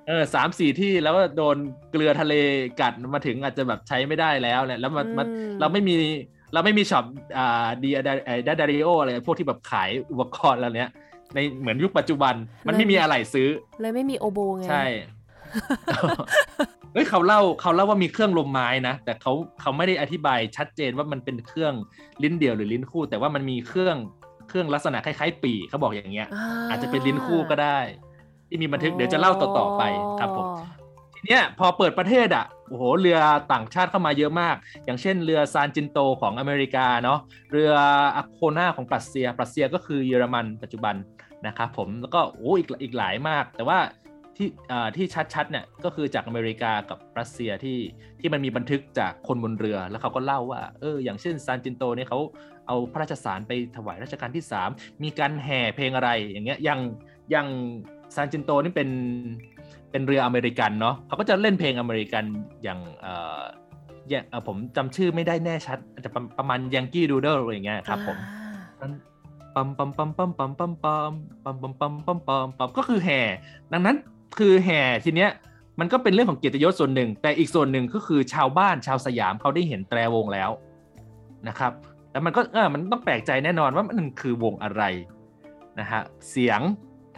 [0.08, 1.58] เออสามสี่ที่แล้วก็โดน
[1.92, 2.34] เกลือทะเล
[2.82, 5.28] กัดมาถึงอาจจะแบบใช้ไม่ได้แล้วเนี่ยแล้วมัน
[5.60, 5.96] เราไม่มี
[6.54, 7.06] เราไม่มีช็อป
[7.38, 7.90] อ่าดี
[8.48, 10.90] ดาดาริโออะไรพวกที่แบบขายอุปกรณ์แล้วเนี้ย
[11.34, 12.34] ในเหมือนยุคปัจจุบัน
[12.68, 13.50] มันไม่มีอะไรซื้อ
[13.82, 14.86] เลยไม่มีโอโบไงใช่
[16.94, 21.74] เฮ้ยเขาเล่าเขาเล่าว่ามีเครื่องลมไม้นะ แต่เขาเขาไม่ได้อธิบายชัดเจนว่ามันเป็นเครื่อง
[22.24, 23.98] ลิ้นเดียวหรือลิ้นคู่ แต่ว่ามันมีเครื่อง
[24.50, 26.28] เครื่องลักษณะคล้ายๆ ปีเขาบอกอย่างเงี้ย
[26.70, 27.80] อาจจะเป็นลิ้นคู่ก็ได้
[28.50, 29.84] ที่มีบันทึกเดี๋ยวจะเล่าต่อๆไป
[30.20, 30.46] ครับผม
[31.16, 33.20] ทีเนี้ยพอเปิดประเทศอะโอ้โหเรือ
[33.54, 37.20] ต่างชาติเข้ามาเยอะมาก อย่างเช่นเรือซานจินโตของอเมริกาเนาะ
[37.52, 37.72] เรือ
[38.16, 40.96] อะโคนาของปรัสเซียปรัสเซียก็คือเยอรมันปัจจุบัน
[41.48, 43.80] นะครับผมแล้วก็โอ้อีกอีกหลายมาก แต่ว่า
[44.38, 44.50] ที่
[44.98, 47.80] ที่ชัดๆเนี่ยก็คือจากอเมริกากับรัสเซียที่
[48.20, 52.20] ที่มันมีบันทึกจากคนบนเรือแล้วเขาก็เล่าว่าเอออย่างเช่นซานจินโตเนี่ยเขา
[52.70, 56.80] เอาพระราชสารไปถวายรัชกาลที่ 3 มีการแห่เพลงอะไรอย่างเงี้ยยัง
[57.34, 57.46] ยัง
[58.16, 58.90] ซานจินโตนี่เป็น
[59.92, 62.24] เป็นเรืออเมริกันเนาะเขาก็จะเล่นเพลงอเมริกัน
[62.64, 63.42] อย่างเอ่อ
[64.10, 68.18] อย่างผมจำชื่อไม่ได้แน่ชัดอาจจะประมาณยังกี้ดูเดิลอะไรอย่างเงี้ยครับผม
[68.80, 73.22] ปั๊มปั๊มปั๊มปั๊มปั๊มปั๊มปั๊มปั๊มปั๊มปั๊มปั๊มปั๊มปั๊มก็คือแห่
[73.74, 73.96] ดังนั้น
[74.40, 75.30] คือแห่ทีเนี้ย
[75.80, 80.50] มันก็เป็นเรื่องของเกียรติยศส่วนหนึ่ง แต่อีกส่วนหนึ่งก็คือชาวบ้านชาวสยามเขาได้เห็นแตรวงแล้ว
[81.48, 81.74] นะครับ
[82.20, 84.84] แล้วมันก็เออมันต้องแปลกใจแน่นอนว่ามันคือวงอะไร
[85.80, 86.02] นะฮะ
[86.32, 86.62] เสียง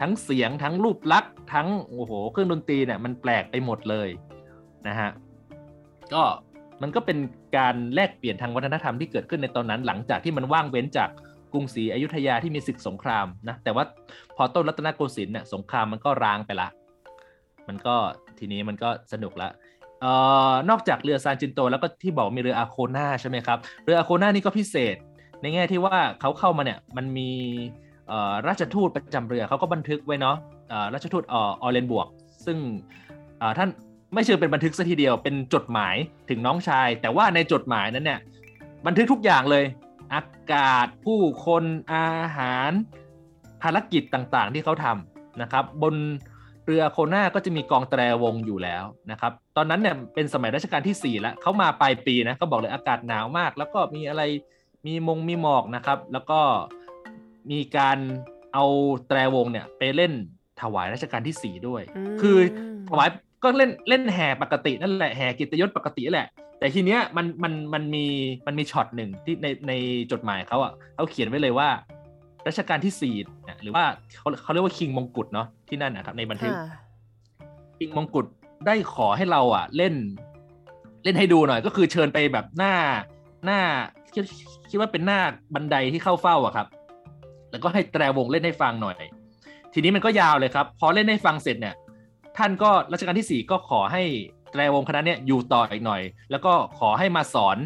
[0.00, 4.08] ทั้งเสียงทั้งรูปลักษณ์ทั้งโอ้โหเครื่องดนตรีเนี่ยมันแปลกไปหมดเลย
[4.88, 5.10] นะฮะ
[6.12, 6.22] ก็
[6.82, 7.18] มันก็เป็น
[7.56, 11.08] การแลกเปลี่ยนทางวัฒนธรรมที่เกิดขึ้นในตอนนั้น หลังจากที่มันว่างเว้นจาก
[11.52, 13.84] กรุงศรีอยุธยาที่มีศึกสงครามนะแต่ว่า
[14.36, 16.68] พอต้นรัตนโกสินทร์เนี่ยสงครามมันก็ร้างไปละ
[17.68, 17.96] มันก็
[18.38, 19.48] ทีนี้มันก็สนุกละ
[20.04, 20.06] อ
[20.50, 24.96] อนอกจากเรือซานจินโต แล้วก็ที่บอกมีเรืออาโคนาใช่ไหมครับ เรืออาโคนานี่ก็พิเศษ
[25.40, 27.30] ในแง่ที่ว่าเขาเข้ามาเนี่ยมันมี
[28.48, 30.36] ราชทูตประจำเรือเขาก็บันทึกไว้เนาะ
[30.94, 32.06] ราชทูตออเรนบวก
[32.46, 32.58] ซึ่ง
[33.58, 33.68] ท่าน
[34.14, 35.96] ไม่เชิงเป็นบันทึกซะทีเดียวเป็นจดหมาย
[36.30, 38.20] ถึงน้องชาย แต่ว่าในจดหมายนั้นเนี่ย
[38.86, 39.64] บันทึกทุกอย่างเลย
[40.14, 42.70] อากาศผู้คนอาหาร
[43.62, 45.94] ภารกิจต่างๆ ที่เขาทำนะครับ บน
[46.66, 54.22] เรือโคนาก็จะมีกองแตรวงอยู่แล้วนะครับ ตอนนั้นเนี่ยเป็นสมัยรัชกาลที่ 4 แล้วเขามาปลายปีนะเขาบอกเลยอากาศหนาวมาก แล้วก็มีอะไร
[54.86, 56.40] มีมงมีหมอกนะครับ แล้วก็
[57.50, 57.98] มีการ
[58.54, 58.64] เอา
[59.08, 60.12] แตรวงเนี่ยไปเล่น
[60.60, 61.82] ถวายรัชกาลที่ 4 ด้วย
[62.20, 62.38] คือ
[62.88, 63.08] ถวาย
[63.42, 68.04] ก็เล่นเล่นแห่ปกตินั่นแหละแห่กิตยศปกติแหละ แต่ทีเนี้ยมันมันมันมี
[68.46, 69.72] มันมีช็อตหนึ่งที่ในใน
[70.12, 71.68] จดหมายเขาอะเขาเขียนไว้เลยว่า
[72.48, 73.14] รัชกาลที่สี่
[73.62, 73.84] หรือว่า
[74.18, 76.54] เขาเขาเรียกว่าคิงมงกุฎเนาะที่นั่นนะครับ ในบันทึก
[77.78, 78.26] คิงมงกุฎ
[78.66, 79.94] ได้ขอให้เราอะ เล่น
[81.04, 82.74] เล่นให้ดูหน่อย ก็คือเชิญไปแบบหน้า
[83.44, 83.60] หน้า
[84.14, 84.24] คิด
[84.70, 85.20] คิดว่าเป็นหน้า
[85.54, 86.66] บันไดที่เข้าเฝ้าอะครับ
[87.50, 88.96] แล้วก็ให้แตรวงเล่นให้ฟังหน่อย
[89.72, 91.74] ทีนี้มันก็ยาวเลยครับ พอเล่นให้ฟังเสร็จเนี่ย
[92.36, 94.02] ท่านก็รัชกาลที่สี่ก็ขอให้
[94.52, 97.56] แตรวงคณะเนี้ยอยู่ต่ออีกหน่อย แล้วก็ขอให้มาสอน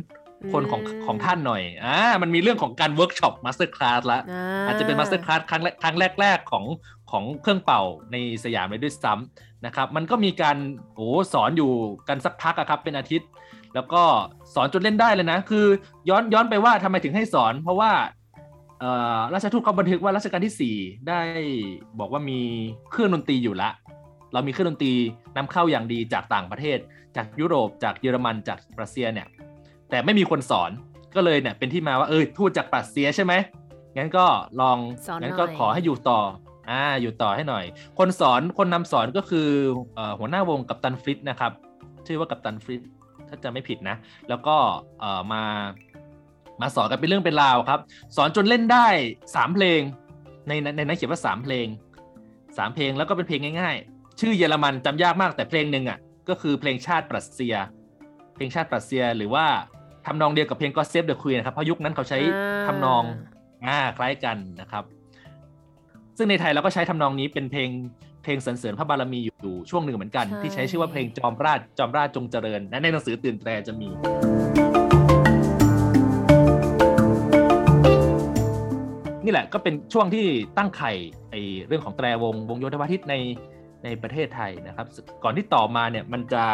[0.52, 4.20] คนของของท่านหน่อยอ่ามันมีเรื่องของการ workshop masterclass ละ
[4.66, 6.64] อาจจะเป็น masterclass ครั้งครั้งแรก ๆ ของ
[7.10, 7.82] ของเครื่องเป่า
[8.12, 10.56] ในสยามเลยด้วยซ้ำนะครับ มันก็มีการ
[10.94, 11.70] โอ้สอนอยู่
[12.08, 13.28] กันสักพักอะครับเป็นอาทิตย์
[13.74, 14.02] แล้วก็
[14.54, 15.66] สอนจนเล่นได้เลยนะ คือ
[16.08, 17.92] ย้อนย้อนไปว่าทำไมถึงให้สอน เพราะว่า
[19.34, 21.20] ราชทูตเขาบันทึกว่ารัชกาลที่ 4 ได้
[21.98, 22.40] บอกว่ามี
[22.90, 23.70] เครื่องดนตรีอยู่ละ
[24.32, 24.94] เรามีเครื่องดนตรี
[25.36, 26.78] นำเข้าอย่างดีจากต่างประเทศ
[27.16, 29.26] จากยุโรปจากเยอรมันจากรัสเซียเนี่ย
[29.90, 30.70] แต่ไม่มีคนสอน
[31.16, 33.32] ก็เลยเนี่ยเป็นที่มาว่าเออทูตจากปัสเซียใช่ไหม
[33.96, 34.26] งั้นก็
[34.60, 34.78] ลอง
[35.22, 36.20] งั้นก็ขอให้อยู่ต่อ
[36.70, 37.64] อ่าอยู่ต่อให้หน่อย
[37.98, 39.48] คนสอนคนนำสอนก็คือ
[40.18, 41.52] หัวหน้าวงกับตันฟริตนะครับ
[42.06, 42.82] ชื่อว่ากับตันฟริต
[43.28, 43.96] ถ้าจะไม่ผิดนะ
[44.28, 44.56] แล้วก็
[45.32, 45.42] มา
[46.60, 47.80] มาสอนกันเป็นเรื่องเป็นราวครับ
[48.16, 48.86] สอนจนเล่นได้
[49.34, 49.80] สามเพลง
[50.48, 51.66] ในในนั้นเขียนว่าสามเพลง
[52.58, 57.54] สามเพลงแล้วก็เป็นเพลงง่ายๆ ชื่อเยอรมันจำยากมากแต่เพลงหนึ่งอะก็คือเพลงชาติปรัสเซีย
[58.34, 59.46] เพลงชาติปรัสเซียหรือว่า
[60.06, 62.18] ทำนองเดียวกับเพลง God Save the Queen นะครับเพราะยุคนั้นเขาใช้
[62.66, 63.02] ทำนอง
[63.66, 64.84] อ่าคล้ายกันนะครับ
[66.16, 67.70] ซึ่งในไทยเราก็ใช้ทำนองนี้เป็นเพลง
[68.22, 73.88] เพลงสรรเสริญพระบารมีอยู่ช่วงหนึ่งเหมือนกัน ที่ใช้ชื่อว่าเพลงจอมราชจอมราชจงเจริญนะในหนังสือตื่นแตรจะมี
[79.24, 80.26] นี่แหละก็เป็นช่วงที่
[80.58, 80.92] ตั้งไข่
[81.30, 81.34] ไอ
[81.66, 83.14] เรื่องของแตรวงวงโยธวาทิตใน
[83.84, 84.86] ในประเทศไทยนะครับ
[85.24, 86.44] ก่อนที่ต่อมาเนี่ยมันจะ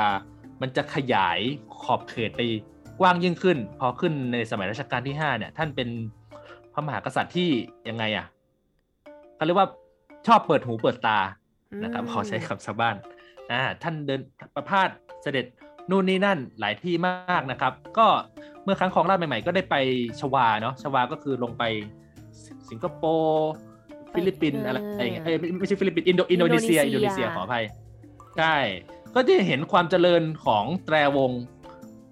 [0.62, 1.38] มันจะขยาย
[1.82, 2.40] ขอบเขตไป
[3.00, 5.88] กว้างยิ่งขึ้น พอขึ้นในสมัยรัชกาลที่5เนี่ย ท่านเป็น
[6.72, 7.48] พระมหากษัตริย์ที่
[7.88, 8.26] ยังไงอะ
[9.37, 9.68] เขาเรียกว่า
[10.26, 11.18] ชอบเปิดหูเปิดตา
[11.83, 12.96] นะครับพอใช้คำชาวบ้าน
[13.50, 14.20] อ่าท่านเดิน
[14.55, 14.88] ประพาส
[15.22, 15.46] เสด็จ
[15.90, 18.07] นู่นนี่นั่นหลายที่มากนะครับ ก็
[18.64, 19.76] เมื่อครั้งครองราชย์ใหม่ ๆ ก็ได้ไป
[20.20, 21.62] ชวาเนาะชวาก็คือลงไป
[22.70, 23.52] สิงคโปร์
[24.14, 25.24] ฟิลิปปินส์อะไรอย่างเงี้ย
[25.59, 27.64] ไม่ใช่ฟิลิปปินส์อินโดอินโดนีเซีย อินโดนีเซียขออภัย
[28.38, 28.57] ใช่
[29.14, 31.31] ก็จะเห็นความเจริญของแตรวง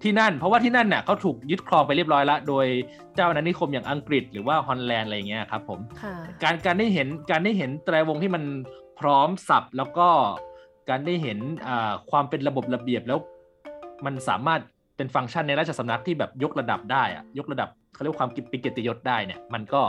[0.03, 2.67] ที่นั่น เพราะว่าที่นั่นเนี่ยเขาถูกยึดครองไปเรียบร้อยแล้วโดย
[3.17, 5.81] เจ้าอาณานิคมอย่างอังกฤษหรือว่าฮอลแลนด์อะไรเงี้ยครับผม
[6.43, 8.45] การการได้เห็นการได้เห็นแตรวงที่มัน
[9.01, 10.09] พร้อมสรรพแล้วก็
[10.91, 11.39] การได้เห็น
[12.11, 13.19] ความเป็นระบบระเบียบแล้ว
[14.05, 14.61] มันสามารถ
[14.97, 19.83] เป็นฟังก์ชันในราชสำนักที่แบบยกระดับได้อะยกระดับเขาเรียกความเป็นเกียรติยศได้เนี่ย มันก็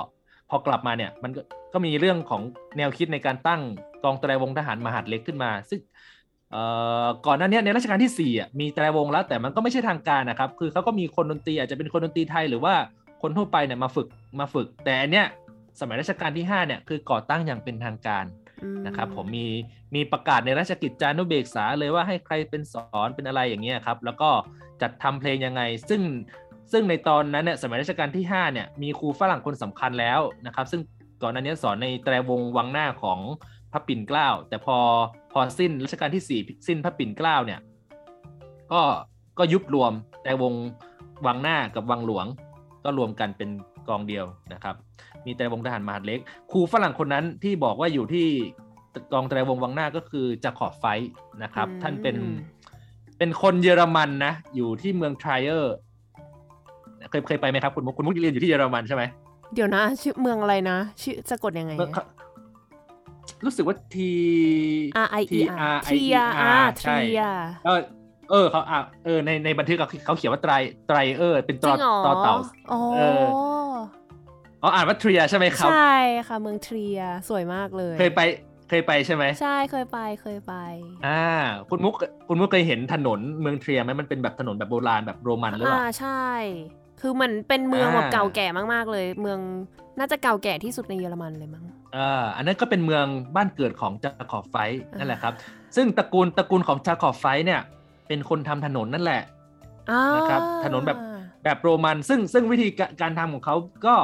[0.50, 1.42] พอกลับมาเนี่ยมันก็
[1.74, 2.42] ก็มีเรื่องของ
[2.78, 3.62] แนวคิดในการตั้ง
[4.04, 5.80] กองแตรวงทหารมหาดเล็กขึ้นมา ซึ่ง
[7.26, 12.74] ก่อนหน้านี้ในรัชกาลที่4อะมีแตรวงแล้วแต่มันก็ไม่ใช่ทางการนะครับ คือเขาก็มีคนดนตรีอาจจะเป็นคนดนตรีไทยหรือว่า
[13.22, 14.08] คนทั่วไปเนี่ยมาฝึก
[14.40, 15.26] มาฝึก แต่อันเนี้ย
[15.80, 18.26] สมัยรัชกาลที่5เนี่ยคือก่อตั้งอย่างเป็นทางการ
[18.88, 19.48] นะครับผมมี
[19.96, 24.30] มีประกาศในราชกิจจานุเบกษาเลยว่าให้ใครเป็นสอนเป็นอะไรอย่างเงี้ยครับ แล้วก็
[24.82, 26.02] จัดทำเพลงยังไง ซึ่ง
[26.72, 30.82] ซึ่งในตอนนั้นเนี่ยสมัยรัชกาลที่5เนี่ยมีครูฝรั่งคนสำคัญแล้วนะครับ ซึ่ง
[31.22, 33.20] ก่อนหน้านี้สอนในแตรวงวังหน้าของ
[33.72, 34.78] พระปิ่นเกล้าแต่พอ
[35.32, 37.60] พอสิ้นรัชกาลที่สี่สิ้นพระปิ่นเกล้าเนี่ย
[38.72, 38.82] ก็
[39.38, 39.92] ก็ยุบรวม
[40.24, 40.54] แต่วง
[41.26, 42.26] วังหน้ากับวังหลวง
[42.84, 43.50] ก็รวมกันเป็น
[43.88, 44.76] กองเดียวนะครับ
[45.26, 46.20] มีแต่วงทหารมหาดเล็ก
[46.52, 48.28] ครูฝรั่งคนนั้นที่บอกว่าอยู่ที่
[49.14, 50.86] กองแต่วงวังหน้าก็คือจะขอบไฟ
[51.44, 52.18] นะครับ ท่านเป็น
[53.18, 55.76] เป็นคนเยอรมันนะ อยู่ที่เมืองทริเออร์
[57.10, 59.04] เคยเคยไปไหมครับ คุณมุกคุณมุกเรียนอยู่ที่เยอรมันใช่ไหม
[59.54, 61.74] เดี๋ยวนะ ชื่อเมืองอะไรนะ ชื่อสะกดยังไง
[63.46, 63.96] รู้สึกว่า T
[65.06, 65.42] R I E
[65.74, 66.98] R ทรียอาใช่
[67.66, 67.82] เออ
[68.32, 70.54] เออเขาอะเออในในบันทึกเขาเขียนว่าไตร
[70.88, 71.74] ไตรเออเป็นตอ
[72.06, 72.36] ต่อเต่า
[72.94, 73.26] เออ
[74.64, 77.00] อ๋ออ่านว่าทรียใช่ไหมครับใช่ค่ะเมืองทรีย
[77.30, 78.22] สวยมากเลย เคยไป
[78.70, 80.54] เคยไปใช่ไหมใช่เคยไปเคยไป
[81.08, 81.24] อ่า
[81.70, 81.94] คุณมุก
[82.28, 86.26] คุณมุกเคยเห็นถนนเมืองเทรียไหมมันเป็นแบบถนนแบบโบราณแบบโรมันหรือเปอ่าล่าใช่
[87.02, 89.40] คือมันเป็นเมืองอ่าแบบเก่าแก่มากๆเลย เมือง
[90.00, 95.34] น่าจะเก่าแก่ที่สุดในเยอรมันเลยมั้ง อ่าอันนั้นก็เป็นเมืองบ้านเกิดของจาขอบไฟท์อ่านั่นั่นแหละครับ
[95.76, 97.62] ซึ่งตระกูลตระกูลของจาขอบไฟท์เนี่ย
[98.08, 99.22] เป็นคนทำถนนนั่นแหละ
[99.92, 100.98] อ่านะครับถนนแบบ
[101.44, 103.96] แบบโรมัน ซึ่งซึ่งวิธีกการทำของเขาก็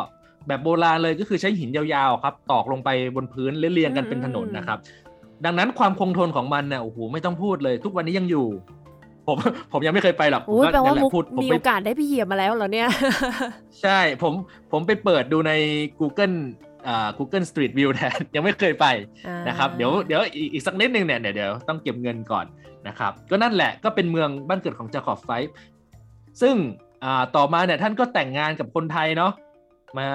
[0.48, 4.80] แบบโบราณเลยก็คือใช้หินยาวๆครับ ตอกลงไปบนพื้นเรียงๆกันเป็นถนนนะครับ
[5.46, 8.48] ดังนั้นความคงทนของมันเนี่ยโอ้โหไม่ต้องพูดเลย ทุกวันนี้ยังอยู่
[9.28, 9.38] ผม
[9.72, 12.90] ผมยังไม่เคยไปหรอกโอ้ยผมแปลว่านั่นหะมุกพูดผมมีไปโอกาสได้ไปเหยียบมาแล้วเหรอเนี่ย
[13.82, 14.34] ใช่ผม
[14.72, 15.52] ผมไปเปิดดูใน
[16.00, 16.67] Google อ่า
[17.18, 18.86] Google Street View แทนยังไม่เคยไป
[19.48, 22.46] นะครับเดี๋ยวเดี๋ยวอีกอีกสักนิดนึงเนี่ยเดี๋ยวเดี๋ยวต้องเก็บเงินก่อน
[22.88, 25.54] นะครับก็นั่นแหละก็เป็นเมืองบ้านเกิดของจาคอบไฟท์
[26.42, 26.56] ซึ่ง
[27.04, 29.32] อ่าต่อมาเนี่ยท่านก็แต่งงานกับคนไทยเนาะ
[29.98, 30.08] มา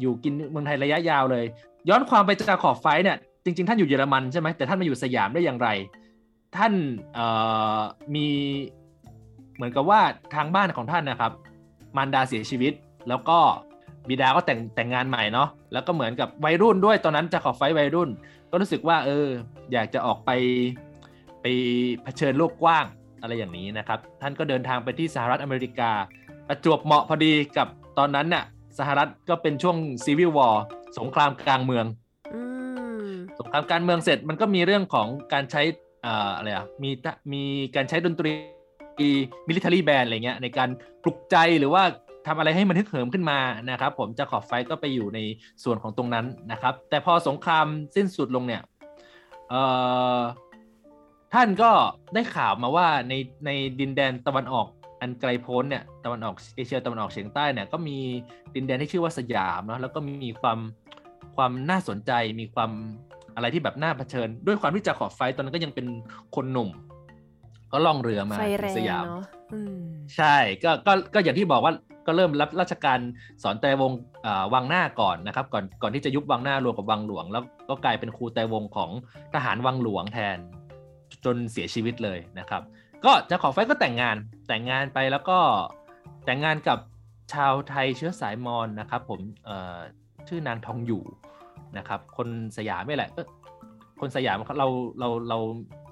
[0.00, 1.44] อยู่กินเมืองไทยระยะยาวเลย
[1.88, 5.68] ย้อนความไปจาคอบไฟท์เนี่ยจริง ๆ ท่านอยู่เยอรมันใช่ไหมแต่ท่านมาอยู่สยามได้อย่างไร
[6.56, 6.72] ท่าน
[7.14, 7.26] เอ่
[7.78, 7.80] อ
[8.14, 8.26] มี
[9.54, 10.00] เหมือนกับว่า
[10.34, 11.32] ทางบ้านของท่านนะครับ
[11.96, 12.72] มารดาเสียชีวิต
[13.08, 13.38] แล้วก็
[14.08, 18.10] บิดาก็แต่งแต่งงานใหม่เนาะแล้วก็เหมือนกับวัยรุ่นด้วยตอนนั้นจะขอบไฟวัยรุ่น
[18.50, 19.26] ก็รู้สึกว่าเออ
[19.72, 20.30] อยากจะออกไป
[21.42, 21.46] ไป
[22.02, 22.84] เผชิญโลกกว้าง
[23.20, 25.90] อะไรอย่างนี้นะครับ ท่านก็เดินทางไปที่สหรัฐอเมริกา
[26.48, 28.44] ประจวบเหมาะพอดีกับตอนนั้นน่ะ
[28.78, 30.64] สหรัฐก็เป็นช่วงซีวิลวอร์
[30.98, 31.86] สงครามกลางเมือง
[32.32, 32.40] อื
[33.08, 33.10] ม
[33.40, 35.62] สงครามการเมืองเสร็จมันก็มีเรื่องของการใช้
[36.06, 37.42] อ่าอะไรอะมีทะมี
[37.76, 38.32] การใช้ดนตรี
[39.48, 40.68] มิลิเ a อรี่แบนอะไรเงี้ยในการ
[41.02, 41.82] ปลุกใจหรือว่า
[42.26, 43.38] ทำอะไรให้มันฮึกเหิมขึ้นมา
[43.70, 45.18] นะครับผมจาค็อบไฟท์ก็ไปอยู่ใน
[45.64, 48.62] ส่วนของตรงนั้นนะครับ แต่พอสงครามสิ้นสุดลงเนี่ย
[49.50, 49.62] เอ่
[50.18, 50.20] อ
[51.34, 51.70] ท่านก็
[52.14, 53.14] ได้ข่าวมาว่าใน
[53.46, 54.66] ในดินแดนตะวันออก
[55.00, 57.96] อันไกลโพ้นเนี่ยตะวันออกเอเชียตะวันออกเฉียงใต้เนี่ยก็มี
[58.54, 60.58] ดินแดนที่ชื่อว่าสยามเนาะแล้วก็มีความ
[61.36, 62.70] ความน่าสนใจมีความ
[63.34, 65.86] อะไรที่แบบน่าเผชิญ ด้วยความที่จะขอบไฟตอนนั้นก็ยังเป็น
[66.36, 66.68] คนหนุ่ม
[67.72, 69.80] ก็ล่องเรือมาไฟแรถึงงสยามเนาะอืม
[70.16, 71.72] ใช่ก็ก็ก็อย่างที่บอกว่า
[72.10, 72.98] ก็เริ่มรับราชการ
[73.42, 73.92] สอนแต่วง
[74.54, 78.90] วังหน้าก่อนนะครับ ก่อนก่อนที่จะยุบวังหน้ารวมกับวังหลวง แล้วก็กลายเป็นครูแต่วงของ
[79.34, 80.38] ทหารวังหลวงแทน
[81.24, 82.62] จนเสียชีวิตเลยนะครับ
[83.04, 84.16] ก็จะขอไฟก็แต่งงาน
[84.48, 85.38] แต่งงานไปแล้วก็
[86.24, 86.78] แต่งงานกับ
[87.32, 89.20] ชาวไทยเชื้อสายมอญนะครับผม
[90.28, 91.02] ชื่อนางทองอยู่
[91.78, 93.10] นะครับคนสยามไม่แหละ
[94.00, 94.68] คนสยามเรา
[95.00, 95.38] เราเรา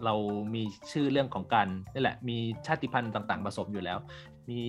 [0.05, 0.15] เรา
[0.55, 3.99] มีชื่อเรื่องของการนี่แหละมีชาติพันธุ์ต่าง ๆ ผสมอยู่แล้ว
[4.51, 4.61] มี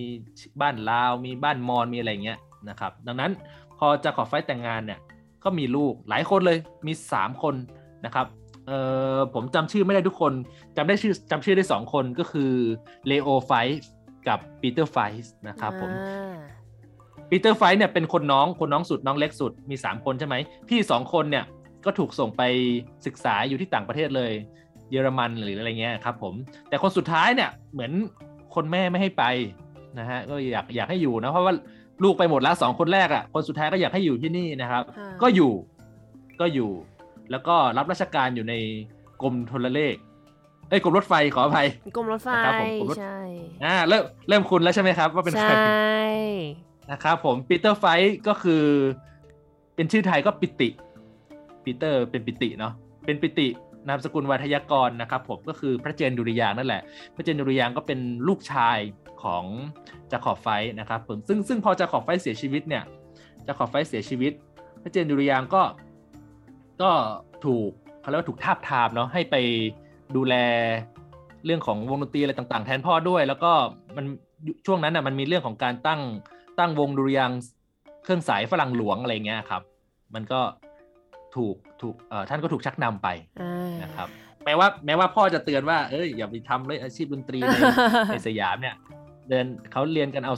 [0.60, 2.38] บ้านลาว มีบ้านมอญมีอะไรเงี้ย
[2.68, 3.30] นะครับ ดังนั้น
[3.78, 4.98] พอจะขอไฟแต่งงานเนี่ย
[5.44, 7.54] ก็มีลูกหลายคนเลยมี 3 คน
[8.04, 8.26] นะครับ
[8.66, 8.72] เอ
[9.16, 10.32] อผมจำชื่อไม่ได้ทุกคน
[10.76, 12.52] จำได้ชื่อจำชื่อได้ 2 คนก็คือ
[13.06, 13.52] เลโอไฟ
[14.28, 14.98] กับปีเตอร์ไฟ
[15.48, 16.38] นะครับผมอ่า
[17.30, 20.36] ปีเตอร์ไฟท์เนี่ยเป็นคนน้องคนน้องสุดน้องเล็กสุดมี 3 คนใช่ไหม
[20.68, 21.44] พี่สองคนเนี่ย
[21.84, 22.42] ก็ถูกส่งไป
[23.06, 24.32] ศึกษาอยู่ที่ต่างประเทศเลย
[24.90, 26.34] เยอรมันหรืออะไรเงี้ยครับผม
[26.68, 27.92] แต่คนสุดท้ายเนี่ยเหมือน
[28.54, 29.24] คนแม่ไม่ให้ไป
[29.98, 31.54] นะฮะก็อยากอยากให้อยู่นะเพราะว่า
[32.02, 35.52] ลูกไปหมดแล้วสองคนแรกอะ่ะคนสุดท้ายก็อยากให้อยู่ที่นี่นะครับอ่าก็อยู่
[36.40, 36.70] ก็อยู่
[37.30, 38.54] แล้วก็รับราชการอยู่ใน
[39.22, 39.94] กรมโทรเลข
[40.68, 43.18] เอ้ยกรมรถไฟขออภัยกรมรถไฟนะครับผมกรมรถใช่
[43.64, 45.58] อ่าเริ่มเริ่มคุณแล้วใช่ไหมครับ ว่าเป็นใชใคร่
[46.90, 47.86] นะครับผมปีเตอร์ไฟ
[48.28, 48.64] ก็คือ
[49.74, 50.68] เป็นชื่อไทยก็ปิติ
[51.64, 52.72] ปีเตอร์เป็นปิติเนาะ
[53.04, 53.48] เป็นปิติ
[53.88, 56.82] นามสกุลวัทยากรนะครับผมก็คือพระเจนดุริยางนั่นแหละ
[57.16, 58.78] พระเจนดุริยางก็เป็นลูกชาย
[59.22, 59.44] ของ
[60.10, 60.48] จาขอบไฟ
[60.80, 62.84] นะครับผมซึ่งซึ่งพอจาขอบไฟเสียชีวิตเนี่ย
[63.46, 64.32] จาขอบไฟเสียชีวิต
[64.82, 65.62] พระเจนดุริยางก็
[66.82, 66.90] ก็
[67.44, 69.36] ถูกเขาเรียกว่าถูกทาบทามเนาะให้ไป
[70.16, 70.34] ดูแล
[71.44, 73.52] เรื่องของวงดนตรีอะไรต่าง ๆ แทนพ่อด้วย แล้วก็
[73.96, 74.04] มัน
[74.66, 76.00] ช่วงนั้นน่ะมันมีเรื่องของการตั้ง
[76.58, 77.30] ตั้งวงดุริยาง
[78.04, 79.62] เครื่องสายฝรั่งหลวงอะไรเงี้ยครับ
[80.14, 80.40] มันก็
[81.36, 83.08] ถูก ถูกเอ่อท่านก็ถูกชักนำไป
[83.40, 84.08] อ่านะครับ
[84.44, 87.56] แม้ว่าแม้ว่าพ่อจะเตือนว่าเอ้ยอย่าไปทำเลยอาชีพดนตรีใน
[88.12, 88.74] ในสยามเนี่ย
[89.28, 90.34] เดินเขาเรียนกันเอา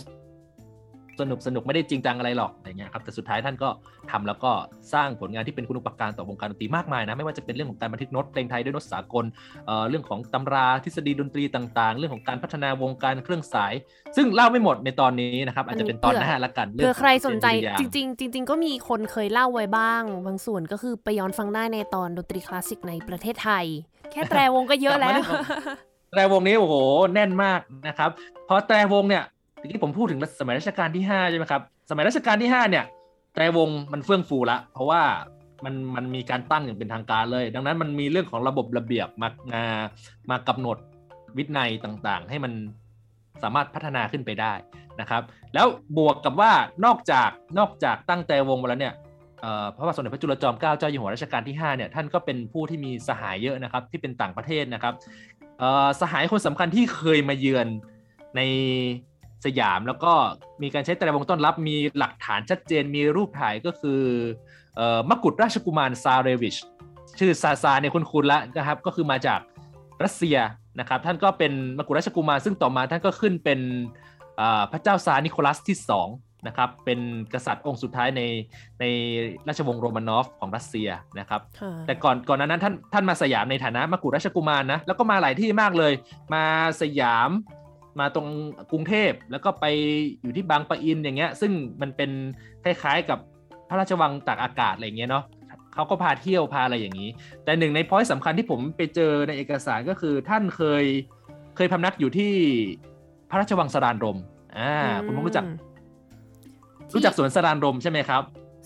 [1.23, 3.69] สนุกสนุกไม่ได้จริงจังอะไรหรอกอะไรเงี้ยครับแต่สุดท้ายท่านก็
[4.11, 4.53] ทำแล้วก็
[4.95, 9.25] สร้างผลงานที่เป็นคุณอุปการต่อวงการดนตรีมากมายนะไม่ว่าจะเป็นเรื่องของการบันทึกโน้ตเพลงไทยด้วยโน้ตสากล
[9.67, 13.73] เอ่อเรื่องของตำราทฤษฎีดนตรีต่างๆ เรื่องของการพัฒนาวงการเครื่องสาย
[14.17, 23.67] ซึ่งเล่าไม่หมดในตอนนี้นะครับอาจจะเป็นตอนหน้าละกันเผื่อใครสนใจเรื่องของจริงๆจริง ๆ ก็มีคนเคยเล่าไว้บ้าง บางส่วนก็คือไปย้อนฟังได้ในตอนดนตรีคลาสสิกในประเทศไทย
[24.13, 25.19] แค่แตรวงก็เยอะแล้ว
[26.11, 26.75] แตรวงนี้โอ้โห
[27.15, 28.11] แน่นมากนะครับ
[28.47, 29.25] เพราะแตรวงเนี่ย
[29.62, 32.85] เมื่อกี้ผมพูดถึงสมัยรัชกาลที่5ใช่ไหมครับ สมัยรัชกาลที่ 5 เนี่ย
[33.35, 35.03] แตรวงมันเฟื่องฟูละ เพราะว่า
[35.64, 39.62] มันมันมีการตั้งอย่างเป็นทางการเลย ดังนั้นมันมีเรื่องของระบบระเบียบมามา
[40.31, 40.77] มากำหนด
[41.37, 42.53] วินัยต่างๆ ให้มัน
[43.42, 44.53] สามารถพัฒนาขึ้นไปได้
[45.01, 45.22] นะครับ
[45.55, 45.66] แล้ว
[45.98, 46.53] บวกกับว่า
[46.85, 48.94] นอกจากนอกจากตั้งแต่วงมาแล้วเนี่ย
[49.77, 54.94] พระบาทสมเด็จพระจุลจอมเกล้าเจ้าอยู่หัวรัชกาลที่5เนี่ยท่านก็เป็นผู้ที่มีสหายเยอะนะครับที่เป็นต่างประเทศนะครับ
[56.01, 57.66] สหายคนสำคัญที่เคยมาเยือน
[58.37, 58.40] ใน
[59.45, 60.13] สยามแล้วก็
[60.63, 64.01] มีการใช้แตรวงต้อนรับมีหลักฐานชัดเจนมีรูปถ่ายก็คือ
[65.11, 66.57] มกุฎราชกุมารซาเรวิช
[67.19, 69.41] ชื่อซาซาเนี่ยคุณคุณละนะครับ ก็คือมาจาก
[70.05, 70.39] รัสเซีย
[70.79, 73.61] นะครับ ท่านก็เป็นมกุฎราชกุมารซึ่งต่อมาท่านก็ขึ้นเป็น
[74.73, 75.77] พระเจ้าซานิโคลัสที่
[76.13, 77.01] 2นะครับเป็น
[77.35, 78.23] กษัตริย์องค์สุดท้ายใน
[78.81, 78.85] ใน
[79.49, 81.41] ราชวงศ์โรมานอฟของรัสเซียนะครับ
[81.87, 85.93] แต่ก่อนก่อนนั้นท่านท่านมาสยามในฐานะมกุฎราชกุมารนะแล้วก็มาหลายที่มากเลย
[86.35, 86.45] มา
[86.81, 87.31] สยาม
[88.01, 88.29] มาตรง
[88.73, 89.65] กรุงเทพแล้วก็ไป
[90.23, 92.11] อยู่ที่บางปะอินอย่างเงี้ย ซึ่งมันเป็น
[92.65, 93.19] คล้ายๆกับ
[93.69, 95.25] พระราชวังตากอากาศอะไรเงี้ยเนาะ
[95.75, 97.11] เขาก็พาเที่ยวพาอะไรอย่างนี้
[97.45, 100.85] แต่หนึ่งในพอยต์สำคัญที่ผมไปเจอในเอกสารก็คือท่านเคย
[101.57, 102.33] เคยพำนักอยู่ที่
[103.31, 104.19] พระราชวังสรานรม
[104.59, 104.75] อ่า
[105.07, 105.45] คุณรู้จัก
[106.95, 108.23] รู้จักสวนสรานรมใช่ไหมครับ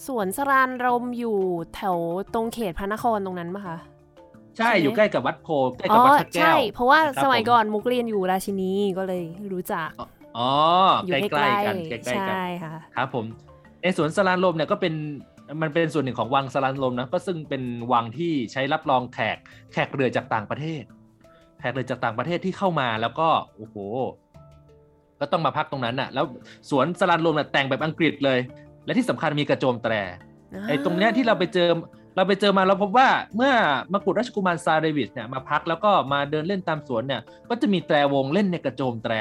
[0.06, 1.38] สวนสรานรมอยู่
[1.74, 1.98] แถว
[2.34, 3.76] ตรงเขตพระนครตรงนั้นปะคะ
[4.58, 9.90] ใช่อยู่ใกล้กับวัดโพใกล้กับวัดพระแก้วใช่เพราะว่าสมัยก่อนมุกเรียนอยู่ราชินีก็เลยรู้จัก
[10.38, 10.50] อ๋อ
[11.08, 11.20] ใกล้
[11.56, 13.24] ๆ กันใกล้ๆกันใช่ค่ะครับผม
[13.82, 14.94] ในสวนสรานลมเนี่ยก็เป็น
[15.62, 19.36] มันเป็นส่วนหนึ่งของวังสรานลมนะก็ซึ่งเป็นวังที่ใช้รับรองแขก
[19.72, 20.82] แขกเรือจากต่างประเทศ
[21.60, 23.76] แขกเรือจากต่างประเทศที่เข้ามาแล้วก็โอ้โห
[25.20, 26.26] ก็ต้องมาพักตรงนั้นน่ะ แล้ว
[26.70, 28.38] สวนสรานลมเนี่ยแต่งแบบอังกฤษเลย
[28.84, 29.94] และที่สำคัญมีกระโจมแตร
[30.68, 31.68] ไอ้ตรงเนี้ยที่เราไปเจอ
[32.16, 33.52] เราไปเจอมาเราพบว่าเมื่อ
[33.92, 39.14] มกุฎราชกุมารซาเรวิสเนี่ยมาพักแล้วก็มาเดินเล่นตามสวนเนี่ยก็จะมีแตรวงเล่นในกระโจมแตร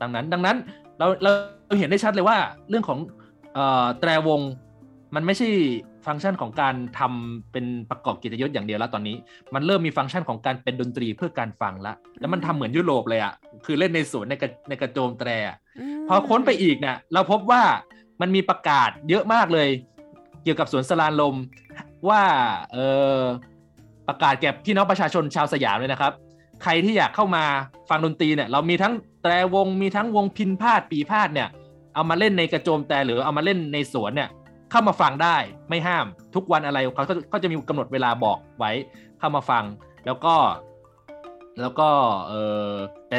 [0.00, 0.56] ดังนั้น ดังนั้น
[0.98, 1.30] เราเรา
[1.78, 2.38] เห็นได้ชัดเลยว่า
[2.68, 2.98] เรื่องของ
[4.00, 4.40] แตรวง
[5.14, 5.48] มันไม่ใช่
[6.06, 9.16] ฟังก์ชันของการทำเป็นประกอบกิจยศอย่างเดียวแล้วตอนนี้
[9.54, 13.34] มันเริ่มมีฟังก์ชันของการเป็นดนตรีเพื่อการฟังละแล้วมันทำเหมือนยุโรปเลยอะ่ะ
[13.66, 15.30] คือเล่นในสวนในกระในกระโจมแตร
[16.08, 17.62] พอค้นไปอีกเนี่ยเราพบว่า
[18.20, 19.68] มันมีประกาศเยอะมากเลย
[20.42, 21.34] เกี่ยวกับสวนสลานลม
[22.08, 22.22] ว่า
[22.72, 22.78] เอ
[23.18, 23.20] อ
[24.08, 26.12] ประกาศแก่พี่น้องประชาชนชาวสยามเลยนะครับ
[26.62, 27.44] ใครที่อยากเข้ามา
[27.90, 31.48] ฟังดนตรีเนี่ย เรามีทั้งแตรวงมีทั้งวงพินพาดปีพาดเนี่ย
[31.94, 34.28] เอามาเล่นในกระโจมแต่หรือเอามาเล่นในสวนเนี่ย
[34.70, 35.36] เข้ามาฟังได้
[35.68, 38.72] ไม่ห้ามทุกวันอะไรเขาก็จะมีกำหนดเวลาบอกไว้
[39.18, 39.64] เข้ามาฟัง
[40.06, 40.34] แล้วก็
[41.60, 41.88] แล้วก็
[42.28, 42.32] เอ
[42.68, 42.70] อ
[43.08, 43.18] แต่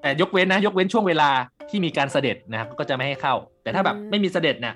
[0.00, 1.30] แต่ยกเว้นนะ ยกเว้นช่วงเวลา
[1.70, 4.74] ที่มีการเสด็จนะครับก็จะไม่ให้เข้า แต่ถ้าแบบไม่มีเสด็จเนี่ย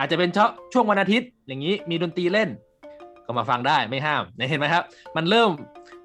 [0.00, 2.48] อาจจะเป็นเฉพาะช่วงวันอาทิตย์ อย่างนี้มีดนตรีเล่น
[3.26, 4.84] ก็มาฟังได้ไม่ห้ามเห็นไหมครับ
[5.16, 5.50] มันเริ่ม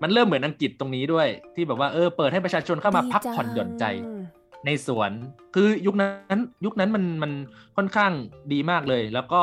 [0.02, 3.86] มันเริ่มเหมือนอังกฤษตรงนี้ด้วย ที่แบบว่าเออเปิดให้ประชาชนเข้ามาพักผ่อนหย่อนใจ
[4.66, 5.12] ในสวน
[5.56, 7.32] คือยุคนั้นยุคนั้นมันมัน
[7.78, 8.12] ค่อนข้าง
[8.54, 9.42] ดีมากเลย แล้วก็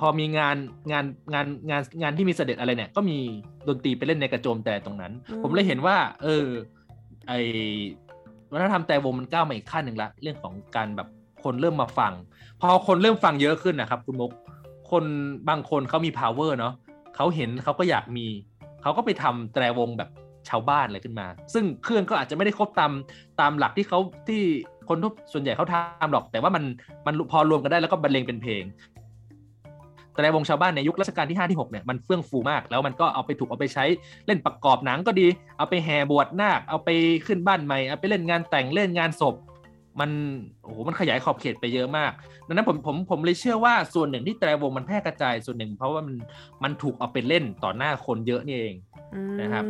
[0.00, 0.56] พอมีงาน
[0.92, 3.18] งานงานงานงานที่มีเสด็จอะไรเนี่ย ก็มี
[3.68, 6.46] ดนตรีไปเล่นในกระโจมแต่ตรงนั้น ผมเลยเห็นว่า เออ
[7.28, 7.32] ไอ
[8.52, 11.08] วัฒนธรรมแต่วงมันก้าวมาอีกขั้นหนึ่งละ เรื่องของการแบบ
[11.44, 12.12] คนเริ่มมาฟัง
[12.64, 14.30] พอคนเริ่มฟังเยอะขึ้นนะครับ คุณมุก
[14.90, 15.04] คน
[15.48, 16.74] บางคนเขามี power เนาะ
[17.16, 18.26] เขาเห็นเขาก็อยากมี
[18.82, 20.10] เขาก็ไปทำแตรวงแบบ
[20.48, 22.92] ชาวบ้านอะไรขึ้นมา ซึ่งเครื่องก็อาจจะไม่ได้ครบตาม
[23.40, 23.98] ตามหลักที่เขา
[24.28, 24.42] ที่
[24.88, 26.64] คนทุกส่วนใหญ่เขาทำหรอก แต่ว่ามัน
[27.06, 28.64] มันพอรวมกันได้แล้วก็บรรเลงเป็นเพลง
[30.12, 33.84] แต่วงชาวบ้านในยุครัชกาลที่5ที่6เนี่ยมันเฟื่องฟูมาก แล้วมันก็เอาไปถูกเอาไปใช้
[34.26, 35.26] เล่นประกอบหนังก็ดี
[35.58, 36.88] เอาไปแห่บวชนาคเอาไป
[37.26, 39.34] ขึ้นบ้านใหม่เอาไปเล่นงานแต่งเล่นงานศพ
[40.00, 40.10] มัน
[40.62, 42.12] โอ้โหมันขยายขอบเขตไปเยอะมาก
[42.46, 46.16] ดังนั้นผมผมผมเลยเชื่อว่าส่วนหนึ่งที่แตรวงมันแพร่กระจายส่วนหนึ่ง เพราะว่ามัน
[46.62, 48.74] มันถูกเอาไปเล่นต่อหน้าคนเยอะนี่เอง
[49.40, 49.64] นะครับ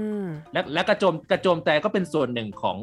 [0.52, 2.78] และและกระโจมกระโจมแต่ก็เป็นส่วนหนึ่งของ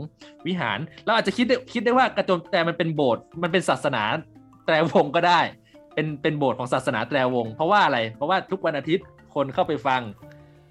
[0.47, 4.03] วิหาร เราอาจจะคิดได้คิดได้ว่ากระโจมแต่มันเป็นโบสถ์มันเป็นศาสนา
[4.65, 5.41] แตรวงก็ได้
[5.93, 10.01] เป็นเป็นโบสถ์ของศาสนาแตรวง เพราะว่าอะไรเพราะว่าทุกวันอาทิตย์คนเข้าไปฟัง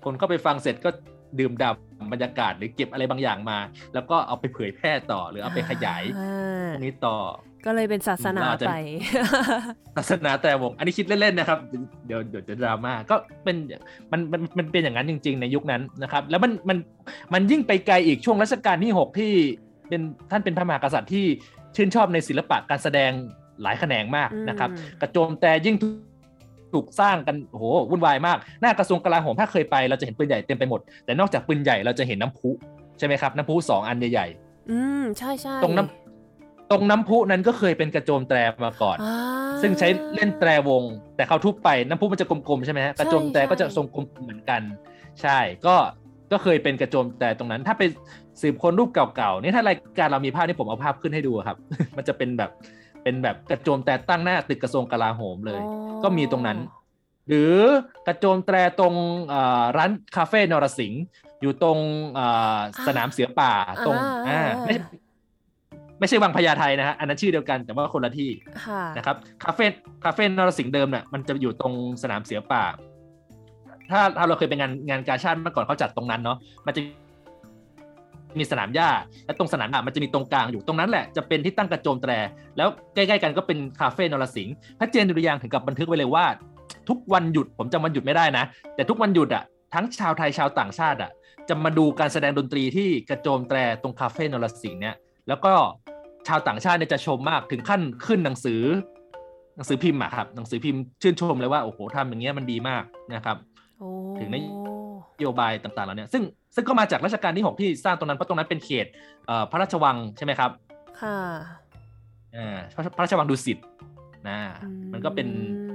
[0.05, 0.91] คนเข้าไปฟังเสร็จก็
[1.39, 3.59] ดื่มด่ำบรรยากาศหรือเก็บอะไรบางอย่างมา
[3.95, 6.03] แล้วก็เอาไปเผยแพร่ต่อหรือเอาไปขยาย
[6.75, 7.17] ตรงนี้ต่อ
[7.67, 8.73] ก็เลยเป็นศาสนาไป
[9.97, 11.59] ศาสนาแต่วงอันนี้คิดเล่นๆนะครับ
[12.07, 13.57] เดี๋ยวเดี๋ยวจะดราม่าก็เป็น
[14.13, 16.79] มันมันมันเป็นอย่างนั้นจริง ๆ ในยุคนั้นนะครับ แล้วมันมัน
[17.35, 19.33] มันยิ่งไปไกลอีกช่วงรัชกาลที่ 6 ที่
[19.89, 21.27] เป็นท่านเป็นพระมหากษัตริย์ที่
[21.77, 23.11] ชื่นชอบในศิลปะการแสดง
[23.63, 25.77] หลายแขนงมากนะครับ กระโจมแต่ยิ่ง
[26.73, 32.51] ถูกสร้างกันโหวุ่นวายมาก หน้ากระทรวงกลาโหมถ้าเคยไปเราจะเห็นปืนใหญ่เต็มไปหมด แต่นอกจากปืนใหญ่เราจะเห็นน้ำพุ
[32.99, 38.97] ใช่ไหมครับ น้ำพุสองอันใหญ่ๆอืมใช่ใช่ตรงน้ำตรงน้ำพุนั้นก็เคยเป็นกระโจมแตรมาก่อน
[39.63, 40.83] ซึ่งใช้เล่นแตรวง
[41.17, 44.63] แต่เขาทุบไปน้ำพุมันจะกลมๆใช่ไหมฮะกระโจมแตรก็จะทรงกลมเหมือนกัน
[45.23, 45.75] ใช่ก็
[46.33, 47.83] ก็เคยเป็นกระโจมแตรตรงนั้นถ้าไป
[48.41, 51.57] สืบค้นรูปเก่าๆนี่ถ้ารายการเรามีภาพนี่ผมเอาภาพขึ้นให้ดูครับ
[51.97, 52.51] มันจะเป็นแบบ
[53.09, 55.61] เป็นแบบกระโจมแตรตั้งหน้าตึกกระทรวงกลาโหมเลย
[56.03, 56.59] ก็มีตรงนั้น
[57.29, 57.55] หรือ
[58.07, 58.95] กระโจมแตรตรง
[59.77, 61.03] ร้านคาเฟ่นรสิงห์
[61.41, 61.79] อยู่ตรง
[62.87, 63.53] สนามเสือป่า
[63.87, 63.97] ตรง
[64.29, 64.75] อ่าไม่
[65.99, 68.31] ไม่ใช่วังพญาไทนะฮะอันนั้นชื่อเดียวกันแต่ว่าคนละที่
[68.67, 69.67] ค่ะนะครับคาเฟ่
[70.05, 72.65] คาเฟ่นรสิงห์เดิมเนี่ยมันจะอยู่ตรงสนามเสือป่า
[73.91, 76.81] ถ้าถ้าเราเคยไปงานงานกาชาติเมื่อก่อนเขาจัดตรงนั้นเนาะมันจะ
[78.39, 78.91] มีสนามหญ้า
[79.27, 82.13] และตรงสนามอะมันจะมีตรงกลางอยู่ตรงนั้นแหละจะเป็นที่ตั้งกระโจมแตร
[82.57, 86.27] แล้วใกล้ๆกันก็เป็นคาเฟ่นรสิงห์พระเจนดุริยางค์ถึงกับบันทึกไว้เลยว่า
[86.89, 91.11] ทุกวันหยุดผมจำวันหยุดไม่ได้นะ แต่ทุกวันหยุดอะทั้งชาวไทยชาวต่างชาติอะ
[91.49, 94.97] จะมาดูการแสดงดนตรีที่กระโจมแตรตรงคาเฟ่นรสิงห์เนี่ย
[95.29, 95.53] แล้วก็
[96.29, 98.63] ชาวต่างชาติเนี่ยจะชมมากถึงขั้นขึ้นหนังสือ
[99.57, 102.83] หนังสือพิมพ์อะครับหนังสือพิมพ์ชื่นชมเลยว่าโอ้โหทำอย่างเงี้ยมันดีมาก
[103.15, 103.37] นะครับ
[103.79, 104.45] โอ้ถึงได้น
[105.21, 106.23] โยบายต่างๆเหล่านี้ซึ่ง
[106.55, 108.87] ซึ่งก็มาจากรัชกาลที่ 6 ที่สร้างตรงนั้นเพราะตรงนั้นเป็นเขต
[109.27, 110.51] เอ่อพระราชวังใช่ไหมครับ
[111.01, 111.19] ค่ะ
[112.37, 113.59] อ่าพระพระราชวังดุสิต
[114.29, 115.29] นะอืมมันก็เป็น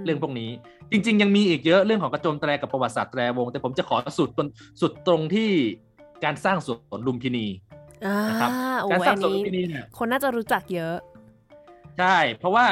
[0.04, 0.50] เรื่องพวกนี้
[0.92, 4.48] จริง ๆ ยังมีอีกเยอะเรื่องของกระโจมแตรกับประวัติศาสตร์แตรวง แต่ผมจะขอสุดตรง
[4.82, 5.50] สุดตรงที่
[6.24, 7.46] การสร้างสวนลุมพินี
[8.06, 8.50] อ่านะครับ
[8.82, 10.96] โอ้การสร้าอังนสวนลุนี้มพินีเนี่ยคนน่าจะรู้จักเยอะ
[12.00, 12.66] ใช่เพราะว่า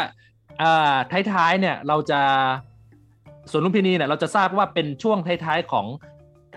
[0.61, 0.95] อ่า
[1.31, 2.21] ท้ายๆเนี่ยเราจะ
[3.51, 5.85] สวนลุมพินีเนี่ยเราจะทราบว่าเป็นช่วงท้ายๆของ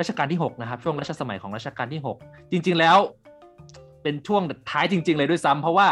[0.01, 2.99] รัชกาลที่ 6 นะครับ ช่วงรัชสมัยของรัชกาลที่ 6 จริง ๆ แล้ว
[4.03, 5.89] เป็นช่วงท้ายจริง ๆ เลยด้วยซ้ำเพราะว่า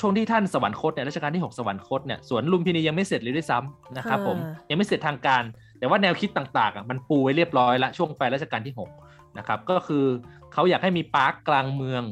[0.00, 5.42] ช่วงที่ท่านสวรรคตเนี่ยรัชกาลที่ 6 สวรรคตเนี่ยสวนลุมพินียังไม่เสร็จเลยด้วยซ้ำนะครับผมอ่ายังไม่เสร็จทางการ
[5.78, 8.74] แต่ว่าแนวคิดต่างๆอะมันปูไว้เรียบร้อยละช่วงปลายรัชกาลที่
[9.04, 10.04] 6 นะครับ ก็คือ
[10.52, 12.02] เขาอยากให้มีปาร์คกลางเมือง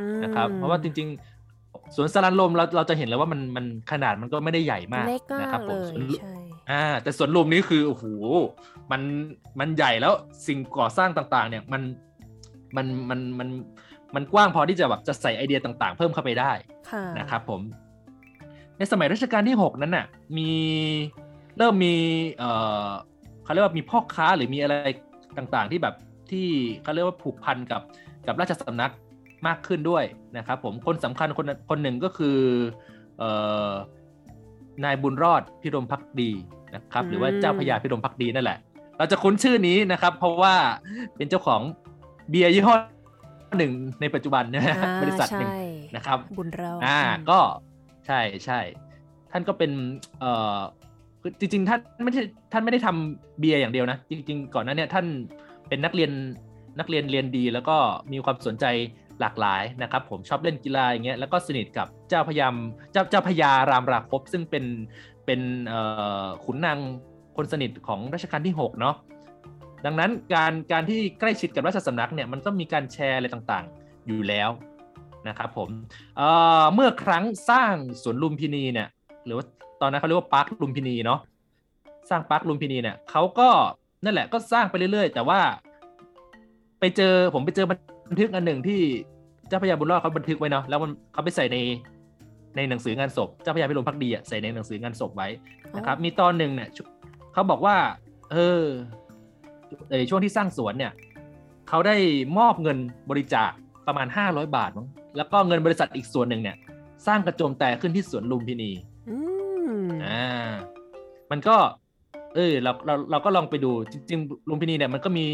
[0.00, 6.34] อืมนะครับเพราะว่าจริงๆสวนสารันลมเราเราจะเห็นเลยว่ามันมันขนาดมันก็ไม่ได้ใหญ่มากเล็กมานะครักผเลมยสวนลุใช่
[6.70, 8.04] อ่าแต่สวนลุมนี้คือโอ้โห
[8.90, 9.02] มัน
[9.60, 10.12] มันใหญ่แล้ว
[10.46, 11.82] สิ่งก่อสร้างต่างๆ เนี่ยมัน
[12.76, 13.48] มันมันมัน
[14.14, 16.52] มันกว้างพอที่จะแบบจะใส่ไอเดียต่างๆ เพิ่มเข้าไปได้
[16.90, 17.60] ค่ะนะครับผม
[18.78, 20.50] ในสมัยรัชกาลที่ 6 นั้นน่ะ มี
[21.58, 21.94] เริ่มมี
[22.38, 22.50] เอ่
[22.86, 22.88] อ
[23.44, 24.74] เขาเรียกว่ามีพ่อค้าหรือมีอะไร
[25.38, 25.94] ต่างๆ ที่แบบ
[26.30, 26.46] ที่
[26.82, 27.82] เขาเรียกว่าผูกพันกับ
[28.26, 28.92] กับราชสำนัก
[29.46, 30.04] มากขึ้นด้วย
[30.36, 32.38] นะครับผมคนสำคัญคนคนหนึ่งก็คือ
[33.18, 33.30] เอ่
[33.70, 33.70] อ
[34.84, 36.30] นายบุญรอดพิรมพักดี
[36.74, 38.58] นะครับ หรือว่าเจ้าพญาพิรมพักดีนั่นแหละ
[38.98, 40.54] เราจะคุ้นชื่อนี้นะครับ เพราะว่า
[41.16, 41.60] เป็นเจ้าของ
[42.30, 42.74] เบียร์ยี่ห้อ
[43.58, 45.62] หนึ่งในปัจจุบันนะฮะอ่าบริษัทหนึ่งใช่
[45.96, 47.38] นะครับบุญเราอ่าอืมก็
[48.06, 48.60] ใช่ใช่
[49.32, 49.70] ท่านก็เป็น
[50.20, 50.58] เอ่อ
[51.20, 52.22] คือจริงๆท่านไม่ใช่
[52.52, 55.06] ท่านไม่ได้ทำเบียร์อย่างเดียวนะ จริง ๆ ก่อนหน้าเนี้ท่าน
[55.68, 56.10] เป็นนักเรียน
[56.78, 57.76] นักเรียนเรียนดี แล้วก็
[58.12, 58.66] มีความสนใจ
[59.20, 62.54] หลากหลายนะครับ ผมชอบเล่นกีฬาอย่างเงี้ยแล้วก็สนิทกับเจ้าพยาม
[62.92, 64.64] เจ้าเจ้าพญารามราคบซึ่งเป็น
[65.26, 65.80] เป็นเอ่
[66.24, 66.78] อขุนนาง
[67.38, 68.96] คนสนิทของรัชกาลที่6เนาะ
[69.86, 74.50] ดังนั้นการการที่ใกล้ชิดกับราชสำนักเนี่ยมันต้องมีการแชร์อะไรต่างๆอยู่แล้ว
[75.28, 75.68] นะครับผม
[76.16, 78.88] เเมื่อครั้งสร้างสวนลุมพินีเนี่ย
[79.26, 79.44] หรือว่า
[79.80, 81.20] ตอนนั้นเขาเรียกว่าปาร์คลุมพินีเนาะ
[82.10, 83.48] สร้างปาร์คลุมพินีเนี่ยเขาก็
[84.04, 85.40] นั่นแหละก็สร้างไปเรื่อย ๆ แต่ว่า
[86.80, 88.80] ไปเจอผมไปเจอบันทึกอันหนึ่งที่
[89.48, 91.56] เจ้าพญาบุญรอดเขาบันทึกไว้เนาะแล้วมันเขาไปใส่ใน
[92.56, 95.28] ในหนังสือ งานศพเจ้าพญาพิรมพักดีอะใส่ในหนังสืองานศพไว้
[95.76, 96.68] นะครับมีตอนหนึ่งเนี่ย
[97.32, 97.76] เขาบอกว่า
[98.32, 98.64] เออ
[99.90, 100.92] ในช่วงที่สร้างสวนเนี่ย
[101.68, 101.96] เขาได้
[102.38, 102.78] มอบเงิน
[103.10, 103.50] บริจาค
[103.86, 106.56] ประมาณ 500 บาทมั้งแล้วก็เงินบริษัทอีกส่วนหนึ่งเนี่ย
[107.06, 108.70] สร้างกระโจมแต่ขึ้นที่สวนลุมพินี
[109.10, 109.16] อื
[109.78, 110.50] มอ่า
[111.30, 111.56] มันก็
[112.34, 115.26] เออเราเราเราก็ลองไปดูจริงๆลุมพินีเนี่ยมันก็มี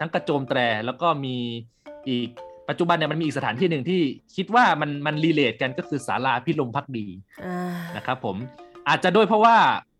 [0.00, 1.34] ทั้งกระโจมแตรแล้วก็มี
[2.08, 2.28] อีก
[2.68, 4.00] ปัจจุบันเนี่ยมันมีอีกสถานที่หนึ่งที่
[4.36, 7.06] คิดว่ามันมันรีเลทกันก็คือศาลาพิรมพักดี
[7.44, 7.58] อ่า
[7.96, 8.36] นะครับผม
[8.88, 9.56] อาจจะด้วยเพราะว่า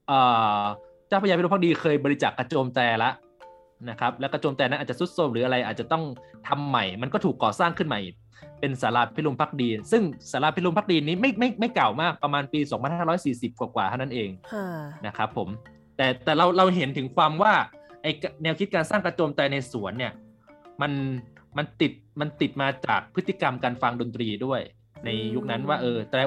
[0.08, 0.20] เอ่
[0.60, 0.62] อ
[1.08, 3.10] เจ้าพญาพิรมพักดีเคยบริจาคกระโจมแต่ละ
[3.90, 6.04] นะครับ แล้วกระโจมแต่นั้นอาจจะสุดโทรมหรืออะไรอาจจะต้อง
[6.48, 8.00] ทำใหม่ มันก็ถูกก่อสร้างขึ้นใหม่
[8.60, 10.02] เป็นศาลาพิรมพักดี ซึ่ง
[10.32, 12.60] ศาลาพิรมพักดีนี้ไม่ไม่ไม่เก่ามากประมาณปี
[13.10, 14.30] 2540 กว่าๆเท่านั้นเอง
[15.06, 15.48] นะครับผม
[15.96, 17.52] แต่แต่เราเราเห็นถึงความว่า
[18.02, 18.06] ไอ
[18.42, 20.12] แนวคิดการสร้างกระโจมแต่ในสวนเนี่ย
[20.80, 20.92] มัน
[21.56, 24.60] มันติดมันติดมาจากพฤติกรรมการฟังดนตรีด้วย
[25.04, 26.20] ในยุคนั้นว่าเออแต่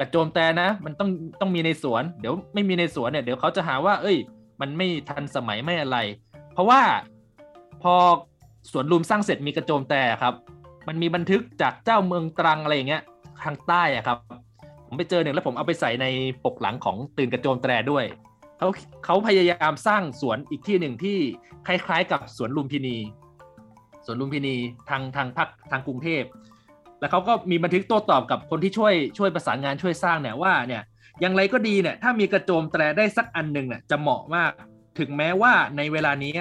[0.00, 4.16] กระโจมแต่นะ มันต้องต้องมีในสวน เดี๋ยวไม่มีในสวนเนี่ยเดี๋ยวเขาจะหาว่า เอ้ย
[4.60, 5.98] มันไม่ทันสมัยไม่อะไร
[6.52, 6.80] เพราะว่า
[7.82, 7.94] พอ
[8.72, 10.34] สวนลุมสร้างเสร็จมีกระโจมแต่ครับ
[10.88, 13.02] มันมีบันทึกจากเจ้าเมืองตรังอะไรอย่างเงี้ย
[13.44, 14.18] ทางใต้อะครับ
[14.86, 16.06] ผมไปเจอหนึ่งแล้วผมเอาไปใส่ใน
[16.44, 18.04] ปกหลังของตื่นกระโจมแตรด้วย
[18.58, 18.68] เขา
[19.04, 21.18] เขาพยายามสร้างสวนอีกที่หนึ่งที่
[21.66, 22.96] คล้ายๆ กับสวนลุมพินี
[24.04, 24.56] สวนลุมพินี
[24.90, 26.22] ทางทางภาคทางกรุงเทพ
[27.00, 30.82] แล้วเขาก็มีบันทึกโต้ตอบกับคนที่ช่วยช่วยประสานงานช่วยสร้างเนี่ยว่าเนี่ย
[31.20, 34.52] อย่างไรก็ดีเนี่ยถ้ามีกระโจมแตรได้สักอันหนึ่งเนี่ยจะเหมาะมาก
[34.98, 36.32] ถึงแม้ว่าในเวลานี้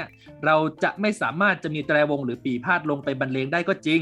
[0.45, 4.01] เราจะไม่สามารถจะมีแตรวงหรือปีพาดลงไปบรรเลงได้ก็จริง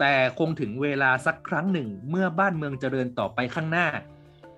[0.00, 3.86] แต่คงถึงเวลาสักครั้งหนึ่ง เมื่อบ้านเมืองเจริญต่อไปข้างหน้า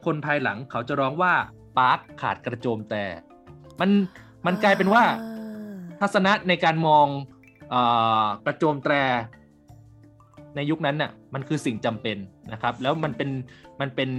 [0.05, 1.35] คนภายหลังเขาจะร้องว่า
[1.79, 3.05] ปาร์คขาดกระโจมแต่
[3.81, 3.91] มัน
[4.47, 5.05] มันกลายเป็นว่า
[6.01, 7.07] ทัศนะในการมอง
[7.75, 7.77] อ
[8.47, 8.95] กระโจมแตร
[10.57, 12.17] ในยุคนั้นน่ะมันคือสิ่งจำเป็น
[12.53, 13.31] นะครับ แล้วมันเป็น
[13.81, 14.11] มันเป็น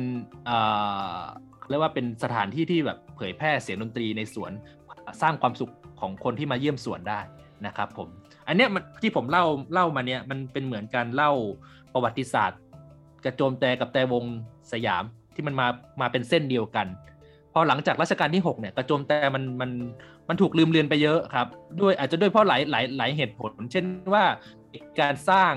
[1.69, 4.51] เรียกว่าเป็นสถานที่ที่แบบเผยแพร่เสียงดนตรีในสวน
[5.21, 7.19] สร้างความสุขของคนที่มาเยี่ยมสวนได้
[7.65, 8.07] นะครับผม
[8.47, 8.69] อันเนี้ย
[9.01, 11.31] ที่ผมเล่าเล่ามาเนี่ยมันเป็นเหมือนการเล่า
[11.93, 12.59] ประวัติศาสตร์
[13.25, 14.23] กระโจมแต่กับแต่วง
[14.71, 15.03] สยาม
[15.35, 15.67] ที่มันมา
[16.01, 16.87] มาเป็นเส้นเดียวกัน
[17.53, 19.71] พอหลังจากรัชกาลที่ 6 เนี่ยกระโจมแต่มันมัน
[20.29, 21.47] มันถูกลืมเลือนไปเยอะครับ
[21.81, 24.23] ด้วยอาจจะด้วยเพราะหลายหลายหลายเหตุผล เช่นว่า
[25.01, 25.53] การสร้าง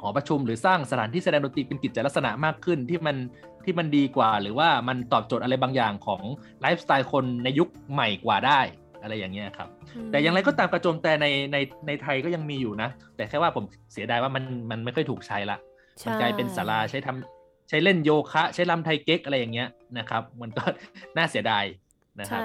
[0.00, 3.16] หอประชุมหรือสร้างสถานที่แสดงดนตรีเป็นกิจลักษณะมากขึ้นที่มัน
[3.64, 6.22] ที่มันดีกว่า หรือว่ามันตอบโจทย์อะไรบางอย่างของ
[6.60, 8.60] ไลฟ์สไตล์คนในยุคใหม่กว่าได้
[9.02, 9.68] อะไรอย่างเงี้ยครับ
[10.10, 15.58] แต่อย่างไรก็ตามกระโจมแต่ในในในไทยก็ยังมีอยู่นะ แต่แค่ว่าผมเสียดายว่ามันมันไม่ค่อยถูกใช้ละ
[16.04, 20.62] มันกลายเป็นศาลาใช้ทำใช้เล่นโยคะใช้ลำไทยเก๊กอะไรอย่างเงี้ยนะครับ มันก็
[21.16, 21.64] น่าเสียดาย
[22.20, 22.42] นะครับ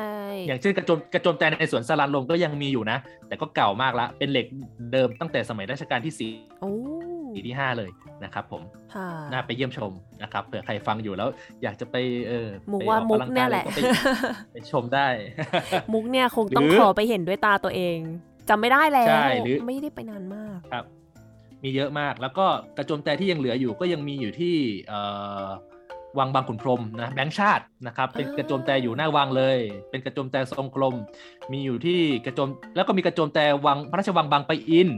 [0.48, 2.98] อย่างเช่นกระโจมกระโจมแต่ในสวนสลันลมก็ยังมีอยู่นะ
[3.28, 4.46] แต่ก็เก่ามากละเป็นเหล็ก
[4.92, 6.32] เดิมตั้งแต่สมัยรัชกาลที่สี่
[7.36, 7.90] ปีที่ห้าเลย
[8.24, 8.62] นะครับผม
[9.32, 9.92] น่าไปเยี่ยมชม
[10.24, 11.30] นะครับเผื่อใครฟังอยู่แล้ว
[11.64, 11.96] อยากจะไป
[12.28, 13.66] เออมุกว่ามุกเนี่ยแหละ
[14.54, 15.08] ไปชมได้
[15.94, 17.98] มุกเนี่ยคงต้องขอไปเห็นด้วยตาตัวเอง
[18.50, 19.08] จำไม่ได้แล้ว
[19.46, 20.86] หรือไม่ได้ไปนานมากครับ
[21.64, 22.46] มีเยอะมากแล้วก็
[22.78, 24.56] กระโจมแต่ที่ยังเหลืออยู่ก็ยังมีอยู่ที่
[26.20, 29.58] วังบางขุนพรมนะแบงค์ชาตินะครับเป็นกระโจมแต่อยู่หน้าวังเลย
[29.90, 30.96] เป็นกระโจมแต่ทรงกลม
[31.52, 34.90] มีอยู่ที่กระโจมแล้วก็มีกระโจมแต่วังพระราชวังบางปะอิน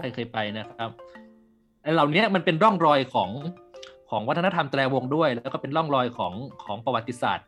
[0.00, 0.90] ใครเคยไปนะครับ
[1.82, 3.30] ไอเหล่านี้มันเป็นร่องรอยของ
[4.10, 6.32] ของวัฒนธรรมแตรวงด้วย แล้วก็เป็นร่องรอยของ
[6.64, 7.46] ของประวัติศาสตร์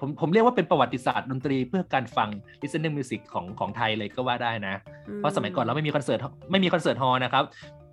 [0.00, 2.28] ผมผมเรียกว่าเป็นประวัติศาสตร์ดนตรีเพื่อการฟัง
[2.62, 4.74] listening music ของของไทยเลยก็ว่าได้นะ
[5.16, 6.20] เพราะสมัยก่อนเราไม่มีคอนเสิร์ต
[6.50, 7.44] ไม่มีคอนเสิร์ตฮอลนะครับ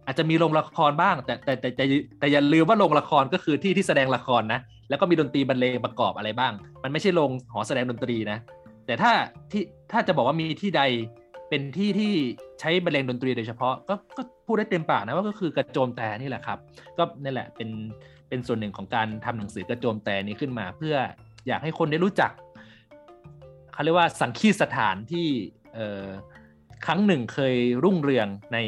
[0.05, 1.85] อาจจะมีโรงละครบ้าง แต่แต่แต่แต่
[2.19, 4.59] แต่อย่าลืมว่าโรงละครก็คือที่ที่แสดงละครนะ
[4.89, 8.37] แล้วก็มีดนตรีบรรเลงประกอบอะไรบ้าง มันไม่ใช่โรงหอแสดงดนตรีนะ
[8.85, 9.11] แต่ถ้า
[9.51, 10.81] ที่ถ้าจะบอกว่ามีที่ใด
[11.49, 12.11] เป็นที่ที่
[12.59, 16.59] ใช้บรรเลงดนตรีโดยเฉพาะก็ก็พูดได้เต็มปากนะว่าก็คือกระโจมแต่นี่แหละครับ
[16.97, 17.69] ก็นี่แหละเป็น
[18.29, 20.95] เป็นส่วนหนึ่งของการทำหนังสือกระโจมแต่นี้ขึ้นมา เพื่อ
[21.47, 22.31] อยากให้คนได้รู้จัก
[23.73, 25.27] เขาเรียกว่าสังคีสถานที่
[25.73, 26.05] เอ่อ
[26.85, 28.59] ครั้งหนึ่งเคยรุ่งเรืองใน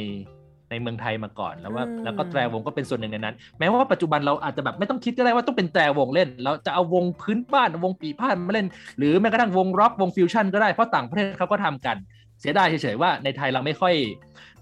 [0.70, 8.68] ในเมืองไทยมาก่อนแล้วว่าแล้วก็แตรวงก็เป็นส่วนหนึ่งในนั้น แม้ว่าปัจจุบันเราอาจจะแบบไม่ต้องคิดก็ได้ว่าต้องเป็นแตรวงเล่น เราจะเอาวงพื้นบ้านวงปีพาดมาเล่น
[8.98, 11.98] หรือแม้กระทั่งวงร็อกวงฟิวชั่นก็ได้เพราะต่างประเทศเขาก็ทำกัน
[12.40, 13.96] เสียดายเฉยๆว่าในไทยเราไม่ค่อย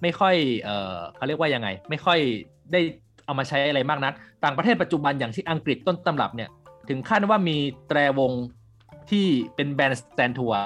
[0.01, 2.19] ไม่ค่อยเออเขาเรียกว่ายังไง ไม่ค่อย
[2.71, 2.81] ได้
[3.25, 4.13] เอามาใช้อะไรมากนัก
[4.43, 6.49] ต่างประเทศปัจจุบันอย่างที่อังกฤษต้นตำรับเนี่ย
[6.89, 7.57] ถึงขั้นว่ามี
[7.87, 8.31] แตรวง
[9.09, 9.25] ที่
[9.55, 10.61] เป็น bandstand tour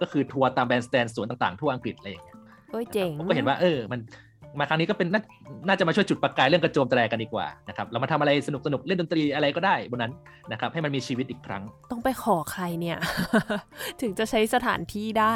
[0.00, 2.36] ก็คือทัวร์ตาม bandstand สวนต่างๆ ทั่วอังกฤษอะไรอย่างเงี้ย
[2.70, 4.00] โอ้ยเจ๋งผมก็เห็นว่าเออมัน
[4.58, 5.08] มาครั้งนี้ก็เป็น
[5.68, 10.12] น่าจะมาช่วยจุดประกายเรื่องกระโจมแตรกันดีกว่านะครับเรามาทำอะไรสนุกสนุกเล่นดนตรีอะไรก็ได้บนนั้น
[10.52, 12.98] นะครับให้มันมีชีวิตอีกครั้ง ต้องไปขอใครเนี่ย
[14.00, 15.34] ถึงจะใช้สถานที่ได้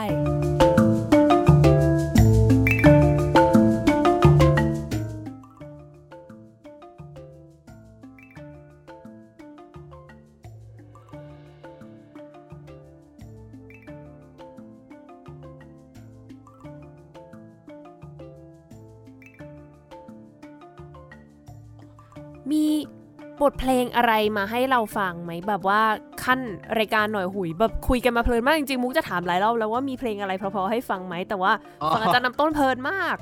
[24.05, 25.81] อะไรมาให้เราฟังไหมแบบว่า
[26.25, 26.41] ขั้น
[26.79, 31.53] รายการหน่อยหุยแบบคุยกันมาเพลินมากจริงๆมุกจะถามหลายรอบแล้วว่ามีเพลงอะไรเพราะๆให้ฟังไหมแต่ว่า
[31.95, 33.17] ฟังอาจารย์นำต้นเพลินมาก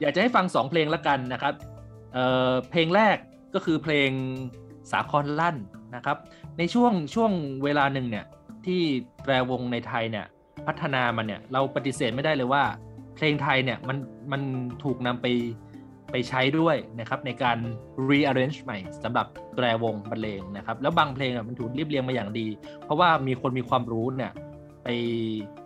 [0.00, 1.54] อยากจะให้ฟังสองเพลงละกันนะครับ
[2.14, 3.16] เเพลงแรก
[3.54, 4.10] ก็คือเพลง
[4.90, 5.56] สาครลั่น
[5.96, 6.16] นะครับ
[6.58, 7.32] ในช่วงช่วง
[7.64, 8.26] เวลาหนึ่งเนี่ย
[8.66, 8.80] ที่
[9.24, 10.26] แตรวงในไทยเนี่ย
[10.66, 12.62] พัฒนามันเนี่ยเราปฏิเสธไม่ได้เลยว่า
[13.16, 13.96] เพลงไทยเนี่ยมัน
[14.32, 14.42] มัน
[14.84, 15.26] ถูกนำไป
[16.10, 17.58] ไปใช้ด้วยนะครับในการ
[18.08, 22.46] rearrange ใหม่สำหรับแตรวงบรรเลงนะครับ แล้วบางเพลงมันถูกรีบเรียงมาอย่างดี
[22.84, 24.32] เพราะว่ามีคนมีความรู้เนี่ย
[24.84, 24.88] ไป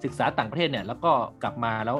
[0.05, 1.13] ศึกษาต่างประเทศเนี่ยแล้วก็
[1.43, 1.99] กลับมาแล้ว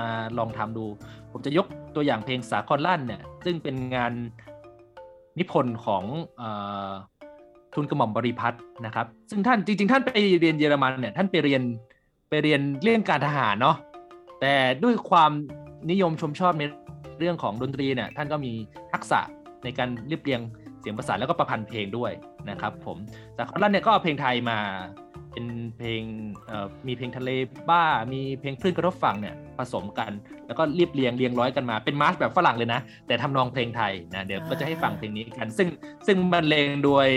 [0.00, 0.86] มาลองทำดู
[1.32, 4.12] ผมจะยกตัวอย่างเพลงสาครลั่นเนี่ยซึ่งเป็นงาน
[5.38, 6.04] นิพนธ์ของ
[7.74, 10.10] ทุนกระหม่อมบริพัตรนะครับ ซึ่งท่านจริง ๆ ท่านไป
[10.40, 11.62] เรียนเยอรมันเนี่ยท่านไปเรียน
[12.28, 13.76] ไปเรียนเรื่องการทหารเนาะ
[14.40, 15.30] แต่ด้วยความ
[15.90, 16.64] นิยมชมชอบใน
[17.20, 18.52] เรื่องของดนตรีเนี่ยท่านก็มี
[18.92, 19.20] ทักษะ
[19.64, 20.40] ในการเรียบเรียง
[20.80, 22.12] เสียงประสานแล้วก็ประพันธ์เพลงด้วย
[22.50, 22.96] นะครับผม
[23.36, 24.58] จากคอนลันเนี่ยก็เอาเพลงไทยมา
[25.32, 25.46] เป็น
[25.78, 26.02] เพลง
[26.86, 27.30] มีเพลงทะเล
[27.68, 30.12] บ้า มีเพลงคลื่นกระทบฝั่งเนี่ยผสมกัน
[30.46, 35.68] แล้วก็เรียบเรียงเรียงร้อยกันมาเป็นมาร์ชแบบฝรั่งเลยนะ แต่ทำนองเพลงไทยนะเดี๋ยวก็จะให้ฟังเพลงนี้กัน ซึ่ง
[36.06, 37.08] ซึ่งบรรเลงโดย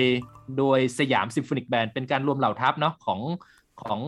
[0.58, 3.20] โดยสยามซิมโฟนิกแบนด์เป็นการรวมเหล่าทัพเนาะของ
[3.84, 4.02] ของ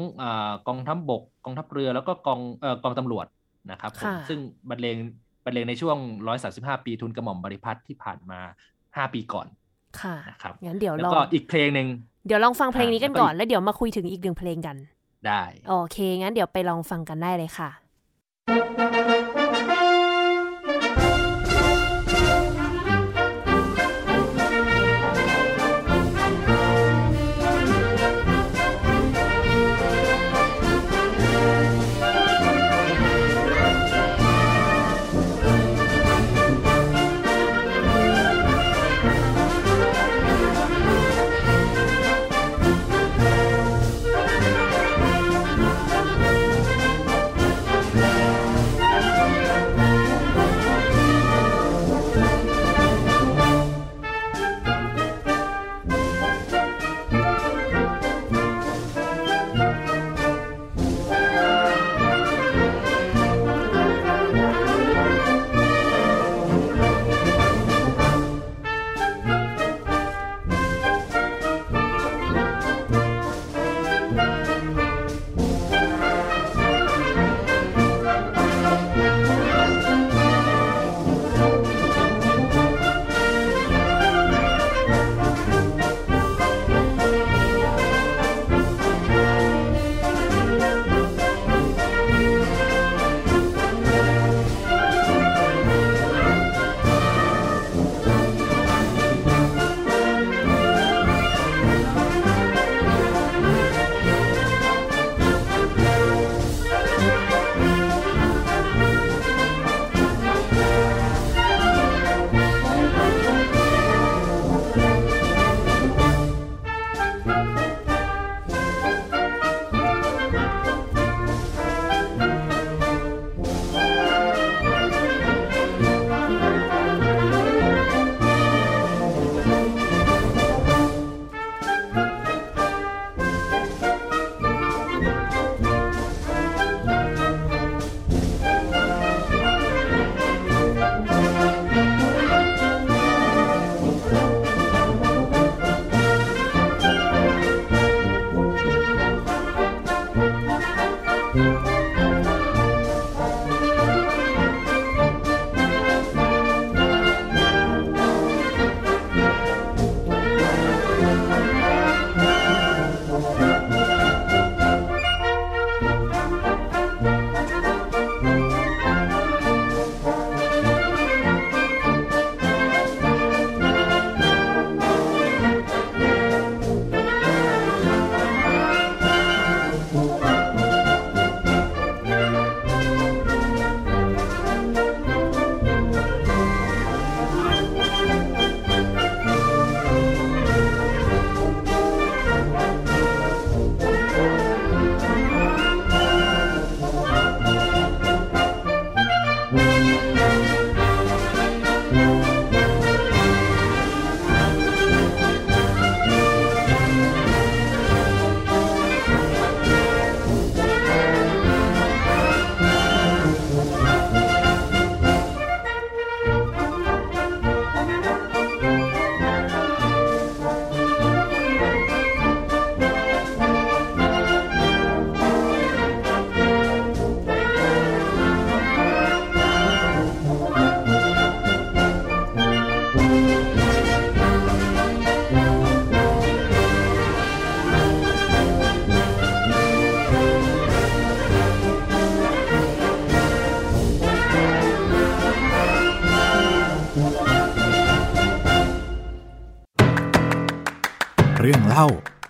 [0.68, 2.40] กองทัพบก กองทัพเรือแล้วก็กอง
[2.84, 3.26] กองตำรวจ
[3.72, 3.92] นะครับ
[4.30, 4.40] ซึ่ง
[4.70, 4.98] บรรเลง
[5.46, 5.98] บรรเลงในช่วง
[6.42, 8.40] 135 ปีทุนกระหม่อมบริพัตรที่ผ่านมา
[8.78, 9.48] 5 ปีก่อน
[10.02, 11.88] ค่ะนะครับงั้นเดี๋ยวลองก็อีกเพลงหนึ่ง
[12.28, 14.78] เดี๋ยวลองฟังเพลงนี้กันก่อน แล้วเดี๋ยวมาคุยถึงอีกหนึ่งเพลงกัน
[15.28, 17.70] ได้ โอเค งั้นเดี๋ยวไปลองฟังกันได้เลยค่ะ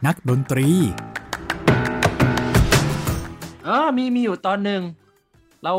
[0.06, 0.68] นักดนตรี
[3.66, 4.82] เออมีมีอยู่ตอนหนึ่ง
[5.64, 5.74] เรา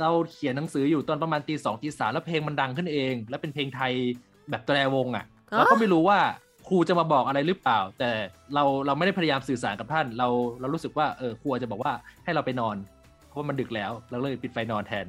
[0.00, 3.92] เราเขียนหนังสืออยู่ตอนประมาณตีสองตีสามแล้วเพลงมันดังขึ้นเอง แล้วเป็นเพลงไทย
[4.50, 6.18] แบบแตรวงอะ่ะอ๋อเราก็ไม่รู้ว่า
[6.68, 8.10] ครูจะมาบอกอะไรหรือเปล่า แต่
[8.54, 10.28] เราเราไม่ได้พยายามสื่อสารกับท่าน เรา
[10.60, 11.92] เรารู้สึกว่าเออครูอาจจะบอกว่า
[12.24, 12.76] ให้เราไปนอน
[13.28, 15.06] เพราะว่ามันดึกแล้วเราเลยปิดไฟนอนแทน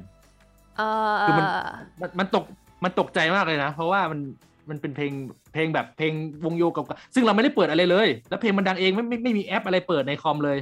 [0.76, 1.46] เออคือมัน
[2.00, 2.44] มันมันตก
[2.84, 4.20] มันตกใจมากเลยนะ เพราะว่ามัน
[4.70, 5.12] มันเป็นเพลง
[5.52, 6.12] เพลงแบบเพลง
[6.44, 6.84] วงโยกับ
[7.14, 10.58] ซึ่งเราไม่ได้เปิดอะไรเลย แล้วเพลงมันดังเองไม่ไม่ไม่มีแอปอะไรเปิดในคอมเลย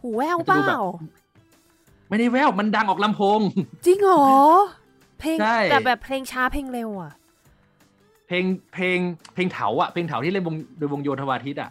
[0.00, 0.80] หูแววมันเปจะดูแบล่าบ
[2.08, 3.40] ไม่ได้แววมันดังออกลำโพง
[3.86, 4.26] จริงเหรอ
[5.20, 7.12] เพลงใช่แต่แบบเพลงช้าเพลงเร็วอะ
[8.26, 8.44] เพลง
[8.74, 8.98] เพลง
[9.34, 11.70] เพลงเถาอะเพลงเถาที่เล่นวงโดยวงโยธวาทิตอะ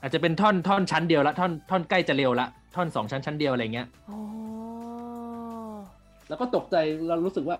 [0.00, 4.18] อาจจะเป็นท่อนท่อนชั้นเดียวละท่อนท่อนใกล้จะเร็วละท่อนสองชั้นชั้นเดียวอะไรเงี้ยอ๋อ
[6.28, 6.76] แล้วก็ตกใจ
[7.08, 7.56] เรารู้สึกว่า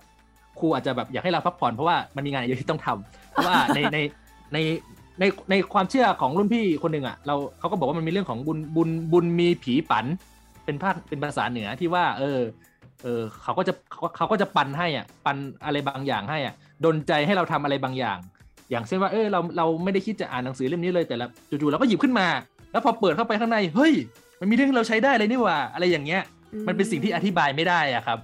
[0.59, 3.97] ครูอาจจะแบบอยากให้เราพักผ่อนเพราะว่ามันมีงานเยอะที่ต้องทำเพราะว่าในใน
[4.53, 4.57] ใน
[5.19, 10.05] ในในความเชื่อของรุ่นพี่คนหนึ่งอะเราเขาก็บอกว่ามันมีเรื่องของบุญบุญบุญมีผีปัน
[10.65, 12.39] เป็นภาคเป็นภาษาเหนือที่ว่า เออ
[13.03, 16.53] เออเขาก็จะเขาเขาก็จะปันให้อะปันอะไรบางอย่างให้อะ
[16.85, 18.17] ดนใจให้เราทำอะไรบางอย่าง
[18.71, 22.27] อย่างเช่นว่าเออเราเราไม่ได้คิดจะอ่านหนังสือเล่มนี้เลยแต่ละจู่ๆเราก็หยิบขึ้นมา
[22.71, 23.93] แล้วพอเปิดเข้าไปข้างในเฮ้ย
[24.39, 26.21] มันมีเรื่องที่เราใช้ได้เลยนี่หว่า อะไรอย่างเงี้ย
[26.67, 28.17] มันเป็นสิ่งที่อธิบายไม่ได้อะครับ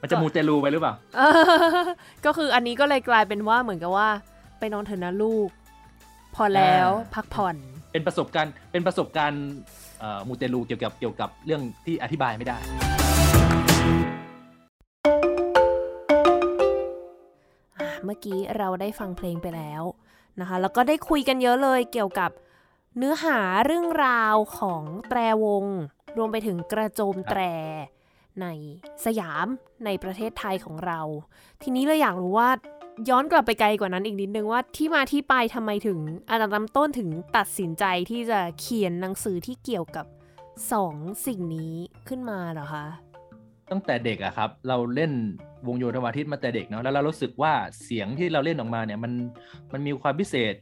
[0.00, 1.86] มันจะมูเตลูไปหรือเปล่าเออ
[2.24, 4.08] ก็คืออันนี้ก็เลยกลายเป็นว่าเหมือนกับว่า
[4.58, 5.48] ไปนอนเถอะนะลูก
[6.34, 7.56] พอแล้วอ่าพักผ่อน
[7.92, 9.44] เป็นประสบการณ์เป็นประสบการณ์
[10.00, 12.88] เอ่อมูเตลูเกี่ยวกับเกี่ยวกับเรื่องที่อธิบายไม่ได้อะ
[18.04, 19.82] เมื่อกี้เราได้ฟังเพลงไปแล้ว
[20.40, 22.30] นะคะ แล้วก็ได้คุยกันเยอะเลยเกี่ยวกับ
[22.96, 25.64] เนื้อหาเรื่องราวของแตรวง
[26.16, 27.40] รวมไปถึงกระโจมแตร
[28.42, 28.46] ใน
[29.04, 29.46] สยาม
[29.84, 31.00] ในประเทศไทยของเรา
[31.62, 32.50] ทีนี้เราอยากรู้ว่า
[33.08, 40.06] ย้อนกลับไปไกลกว่านั้นอีกนิดนึงว่าที่มาที่ไปทำไมถึงอาจารย์ลำต้นถึงตัดสินใจที่จะเขียนหนังสือที่เกี่ยวกับ
[40.72, 40.94] สอง
[41.26, 41.74] สิ่งนี้
[42.08, 42.86] ขึ้นมาเหรอคะ
[43.70, 45.12] ตั้งแต่เด็กอะครับ เราเล่น
[45.66, 47.52] วงโยธวาทิตมาแต่เด็กเนาะแล้วเรารู้สึกว่า
[47.84, 49.12] เสียงที่เราเล่นออกมาเนี่ยมัน
[49.72, 50.54] มันมีความพิเศษ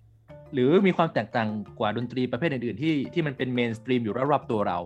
[0.52, 1.48] หรือมีความแตกต่าง
[1.78, 4.78] กว่าดนตรีประเภทอื่นๆที่ที่มันเป็นเมนสตรีมอยู่รอบๆตัวเรา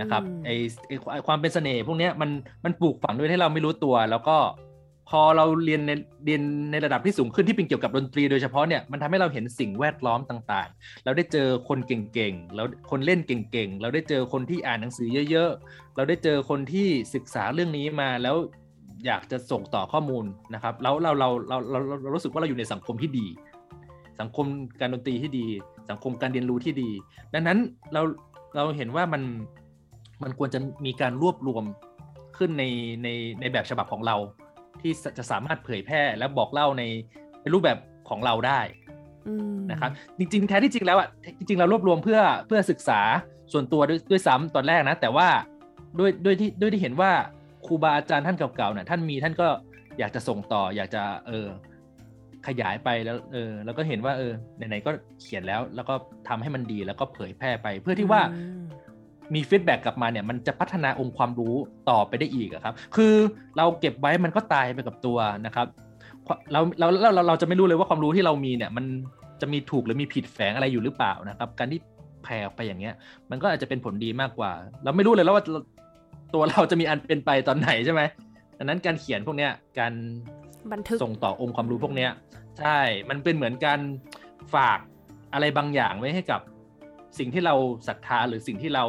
[0.00, 0.50] นะครับไอ
[1.12, 2.30] ไอความเป็นเสน่ห์พวกนี้มัน
[2.64, 4.36] มันปลูกฝังด้วยให้เราไม่รู้ตัว แล้วก็
[5.10, 5.92] พอเราเรียนใน
[6.24, 18.36] เรียนในระดับที่สูงขึ้นที่เป็นเกี่ยวกับดนตรีโดยเฉพาะเนี่ยมันทำให้เราเห็นสิ่งแวดล้อมต่างๆ เราได้เจอคนเก่งๆแล้วคนเล่นเก่งๆ เราได้เจอคนที่อ่านหนังสือเยอะๆ เราได้เจอคนที่ศึกษาเรื่องนี้มาแล้ว
[19.06, 20.24] อยากจะส่งต่อข้อมูล
[20.54, 23.26] นะครับแล้วเราเราเราเราเรารู้สึกว่าเราอยู่ในสังคมที่ดี
[24.20, 24.46] สังคม
[24.80, 25.46] การดนตรีที่ดี
[25.90, 26.90] สังคมการเรียนรู้ที่ดี
[27.34, 27.58] ดังนั้น
[27.92, 28.02] เรา
[28.56, 29.22] เราเห็นว่ามัน
[30.22, 31.64] มันควรจะมีการรวบรวม
[32.36, 32.64] ขึ้นใน
[33.02, 33.08] ใน
[33.40, 34.16] ในแบบฉบับของเรา
[34.80, 36.82] ที่จะสามารถเผยแพร่และบอกเล่าใน
[37.42, 38.60] ในรูปแบบของเราได้
[39.28, 41.08] อืมนะครับจริงๆแท้ที่จริงแล้วอะ
[41.38, 43.00] จริงๆเรารวบรวมเพื่อเพื่อศึกษา
[43.52, 45.28] ส่วนตัวด้วยด้วยซ้ำตอนแรกนะ แต่ว่า
[45.98, 47.12] ด้วยด้วยที่ด้วยที่เห็นว่า
[47.66, 49.48] ครูบาอาจารย์ท่านเก่าๆเนี่ยท่านมีท่านก็
[49.98, 51.46] อยากจะส่งต่อ อยากจะเออ
[52.46, 54.90] ขยายไปแล้วเออแล้วก็เห็นว่าเออไหนๆก็
[55.20, 55.94] เขียนแล้ว แล้วก็
[56.28, 58.42] ทำให้มันดีแล้วก็เผยแพร่ไป เพื่อที่ว่าอื
[59.34, 61.54] มีฟีดแบ็กกลับมาเนี่ยมันจะพัฒนาองค์ความรู้
[61.90, 63.14] ต่อไปได้อีกครับ คือ
[63.56, 65.66] เราเก็บไว้มันก็ตายไปกับตัวนะครับ
[66.52, 68.84] เราเราเราเราเราจะไม่รู้เลยว่าความรู้ที่เรามีเนี่ยมัน
[69.40, 71.80] จะมีถูกหรือมีผิดแฝงอะไรอยู่หรือเปล่านะครับ การที่
[72.24, 72.94] แผ่ออกไปอย่างเงี้ย
[73.30, 74.52] มันก็อาจจะเป็นผลดีมากกว่า
[74.84, 75.44] เราไม่รู้เลยแล้วว่า
[76.34, 78.02] ตัวเราจะมีอันเป็นไปตอนไหนใช่ไหม
[78.58, 79.92] ดังนั้นการเขียนพวกเนี้ยการ
[80.72, 82.10] บันทึกส่งต่อองค์ความรู้พวกเนี้ย
[82.58, 82.78] ใช่
[83.10, 83.80] มันเป็นเหมือนการ
[84.54, 84.78] ฝาก
[85.34, 86.40] อะไรบางอย่างไว้ให้กับ
[87.18, 87.54] สิ่งที่เรา
[87.88, 88.84] ศรัทธาหรือสิ่งที่เรา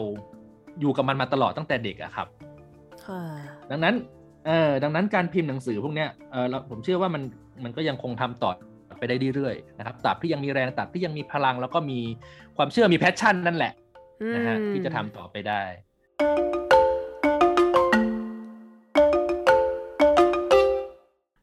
[0.80, 2.28] อยู่กับมันมาตลอดตั้งแต่เด็กอะครับ
[3.06, 3.22] ค่ะ
[3.72, 3.96] ดังนั้น
[4.48, 7.24] เออดังนั้นการพิมพ์หนังสือพวกเนี้ยเออเราผมเชื่อว่ามัน
[7.64, 8.52] มันก็ยังคงทำต่อ
[8.98, 12.00] ไปได้เรื่อยๆนะครับตราบที่ยังมีแรงตราบที่ยังมีพลัง แล้วก็มี
[12.58, 13.74] ความเชื่อมี passion นั่นแหละ
[14.36, 15.68] นะฮะอืมที่จะทำต่อไปได้ม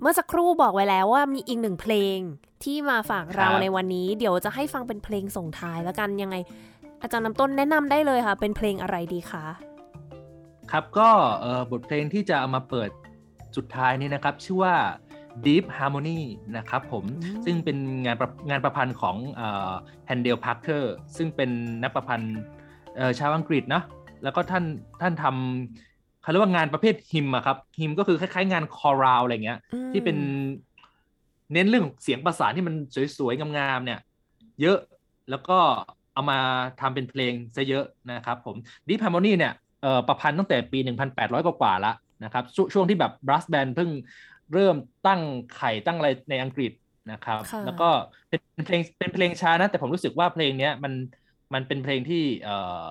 [0.00, 2.18] เมื่อสักครู่บอกไว้แล้วว่ามีอีกหนึ่งเพลง
[2.64, 6.36] ที่มาฝากเราครับในวันนี้ เดี๋ยวจะให้ฟังเป็นเพลงส่งท้ายแล้วกันยังไง
[7.02, 9.44] อาจารย์น้ำต้นแนะนำได้เลยค่ะ เป็นเพลงอะไรดีคะ
[10.70, 11.08] ครับก็
[11.40, 12.90] เอ่อบทเพลงที่จะเอามาเปิด
[13.56, 14.74] สุดท้ายนี้นะครับ ชื่อว่า
[15.46, 16.20] Deep Harmony
[16.56, 19.16] นะครับผมอืมซึ่งเป็นงานประงานประพันธ์ของ
[20.06, 21.50] แฮนเดลพาร์เ e อร์ซึ่งเป็น
[21.82, 22.36] นักประพันธ์
[22.96, 23.84] เอ่อชาวอังกฤษเนอะ
[24.22, 24.64] แล้วก็ท่าน
[25.00, 30.16] ท่านทำเขาเรียกว่างานประเภท hymn อะครับ hymn ก็คือคล้ายๆงาน chorale อะไรเงี้ยอืมที่เป็น
[31.52, 32.74] เน้นเรื่องเสียงประสานที่มัน
[33.18, 34.00] สวยๆงามๆเนี่ย
[34.60, 34.78] เยอะ
[35.30, 35.58] แล้วก็
[36.14, 36.38] เอามา
[36.80, 38.56] ทำเป็นเพลงซะเยอะนะครับผม
[38.88, 39.52] Deep Harmony เนี่ย
[39.82, 41.94] เอ่อประพันธ์ตั้งแต่ปี 1,800 กว่าๆแล้ว
[42.24, 43.90] นะครับชวช่วงที่แบบ brass band เพิ่ง
[44.52, 45.20] เริ่มตั้ง
[45.56, 46.72] ไข่ตั้งอะไรในอังกฤษ
[47.12, 47.88] นะครับค่ะแล้วก็
[48.28, 50.92] เป็นเพลงเป็นเพลงช้านะ แต่ผมรู้สึกว่าเพลงเนี้ยมัน
[51.54, 52.82] มันเป็นเพลงที่เอ่อ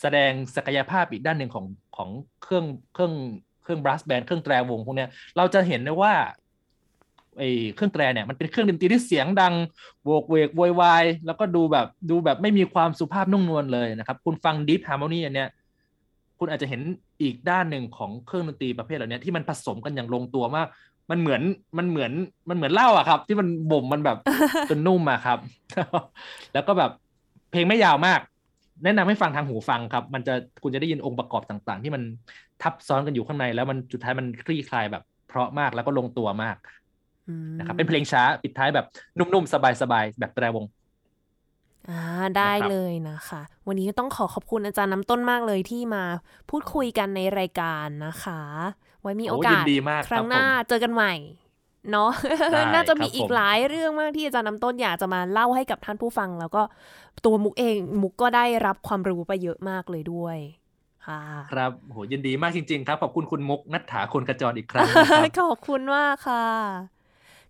[0.00, 2.10] แสดงศักยภาพอีกด้านหนึ่งของของ
[2.42, 3.14] เครื่องเครื่อง
[3.62, 6.14] เครื่อง brass band เครื่องแตรวงพวกเนี้ยเราจะเห็นได้ว่า
[7.38, 9.54] ไอ้เครื่องแตรเนี่ยมันเป็นเครื่องดนตรีที่เสียงดัง
[10.04, 15.48] โวกเวกโวยวายแล้วก็ดูแบบดูแบบไม่มีความสุภาพนุ่มนวลเลยนะครับ คุณฟัง Deep Harmony อันเนี้ย
[16.38, 16.80] คุณอาจจะเห็น
[17.22, 20.66] อีกด้านหนึ่งของเครื่องดนตรีประเภทเหล่านี้ที่มันผสมกันอย่างลงตัวมาก
[21.10, 21.42] มันเหมือน
[21.78, 22.12] มันเหมือน
[22.48, 24.18] มันเหมือนเหล้าอะครับ ที่มันบ่มมันแบบ
[24.70, 25.38] จนนุ่มอะครับ
[26.54, 26.90] แล้วก็แบบ
[27.50, 28.20] เพลงไม่ยาวมาก
[28.84, 32.02] แนะนำให้ฟังทางหูฟังครับ มันจะคุณจะได้ยินองค์ประกอบต่าง ๆ ที่มัน
[32.62, 36.77] ทับซ้อนกันอยู่ข้างใน แล้วมันสุดท้ายมันคลี่คลายแบบเพราะมากแล้วก็ลงตัวมากอืม
[37.58, 38.84] นะครับเป็นเพลงช้าปิดท้ายแบบ
[39.18, 40.64] นุ่มๆ สบายๆ แบบแตรวง
[41.88, 41.94] อ่า
[42.36, 46.02] ได้นะครับเลยนะคะ วันนี้ก็ต้องขอขอบคุณอาจารย์น้ำต้นมากเลยที่มา
[46.50, 48.40] พูดคุยกันในรายการนะคะ
[49.00, 51.14] ไว้มีโอกาสโอ้ยินดีมากครั้งครับหน้าผมเจอกันใหม่
[51.92, 52.10] เนาะ
[52.52, 56.62] ได้น่าจะมีครับอีกผมหลายเรื่องมากที่อาจารย์น้ำต้นอยากจะมาเล่าให้กับท่านผู้ฟัง แล้วก็
[57.24, 60.38] ตัวมุกเองมุกก็ได้รับความรู้ไปเยอะมากเลยด้วย
[61.06, 66.97] ค่ะ ครับโหยินดีมากจริง ๆ ครับ ขอบคุณคุณมุกนัฐถาคนกระจรอีกครั้งนะครับขอบคุณมากค่ะ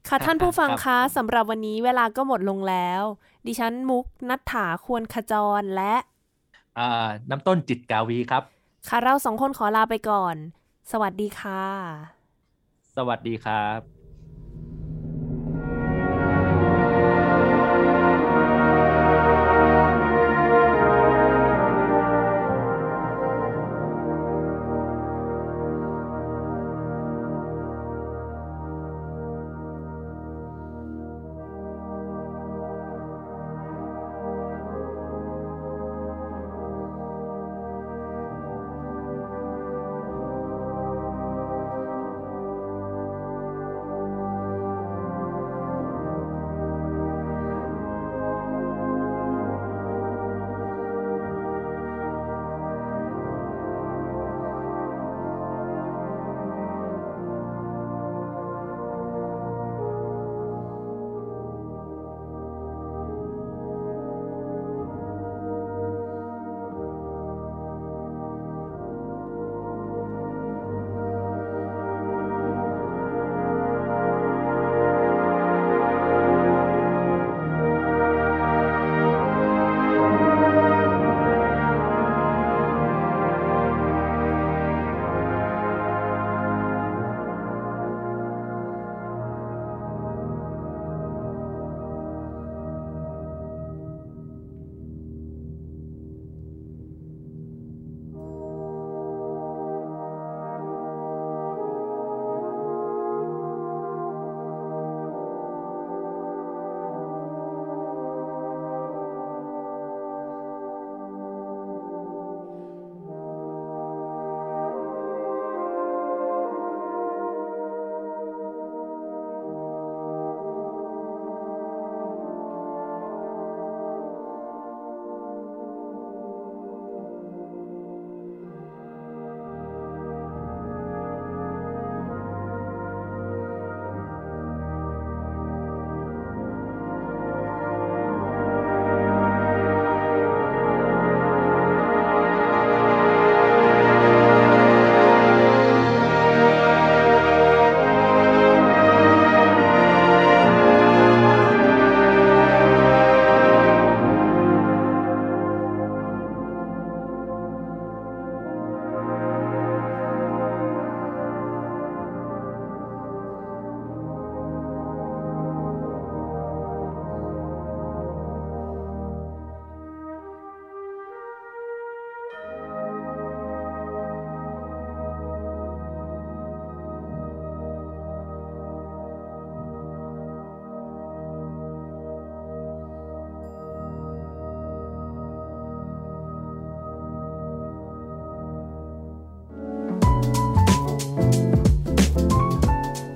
[0.09, 3.02] ค่ะท่านผู้ฟังครัคะบสำหรับวันนี้เวลาก็หมดลงแล้ว
[3.46, 5.94] ดิฉันมุกนัฐถาควรขจรและ
[6.78, 8.44] อ่าน้ำต้นจิตกาวีครับ
[8.88, 10.36] ค่ะเราสองคนขอลาไปก่อน
[10.90, 11.62] สวัสดีค่ะ
[12.96, 13.97] สวัสดีครับ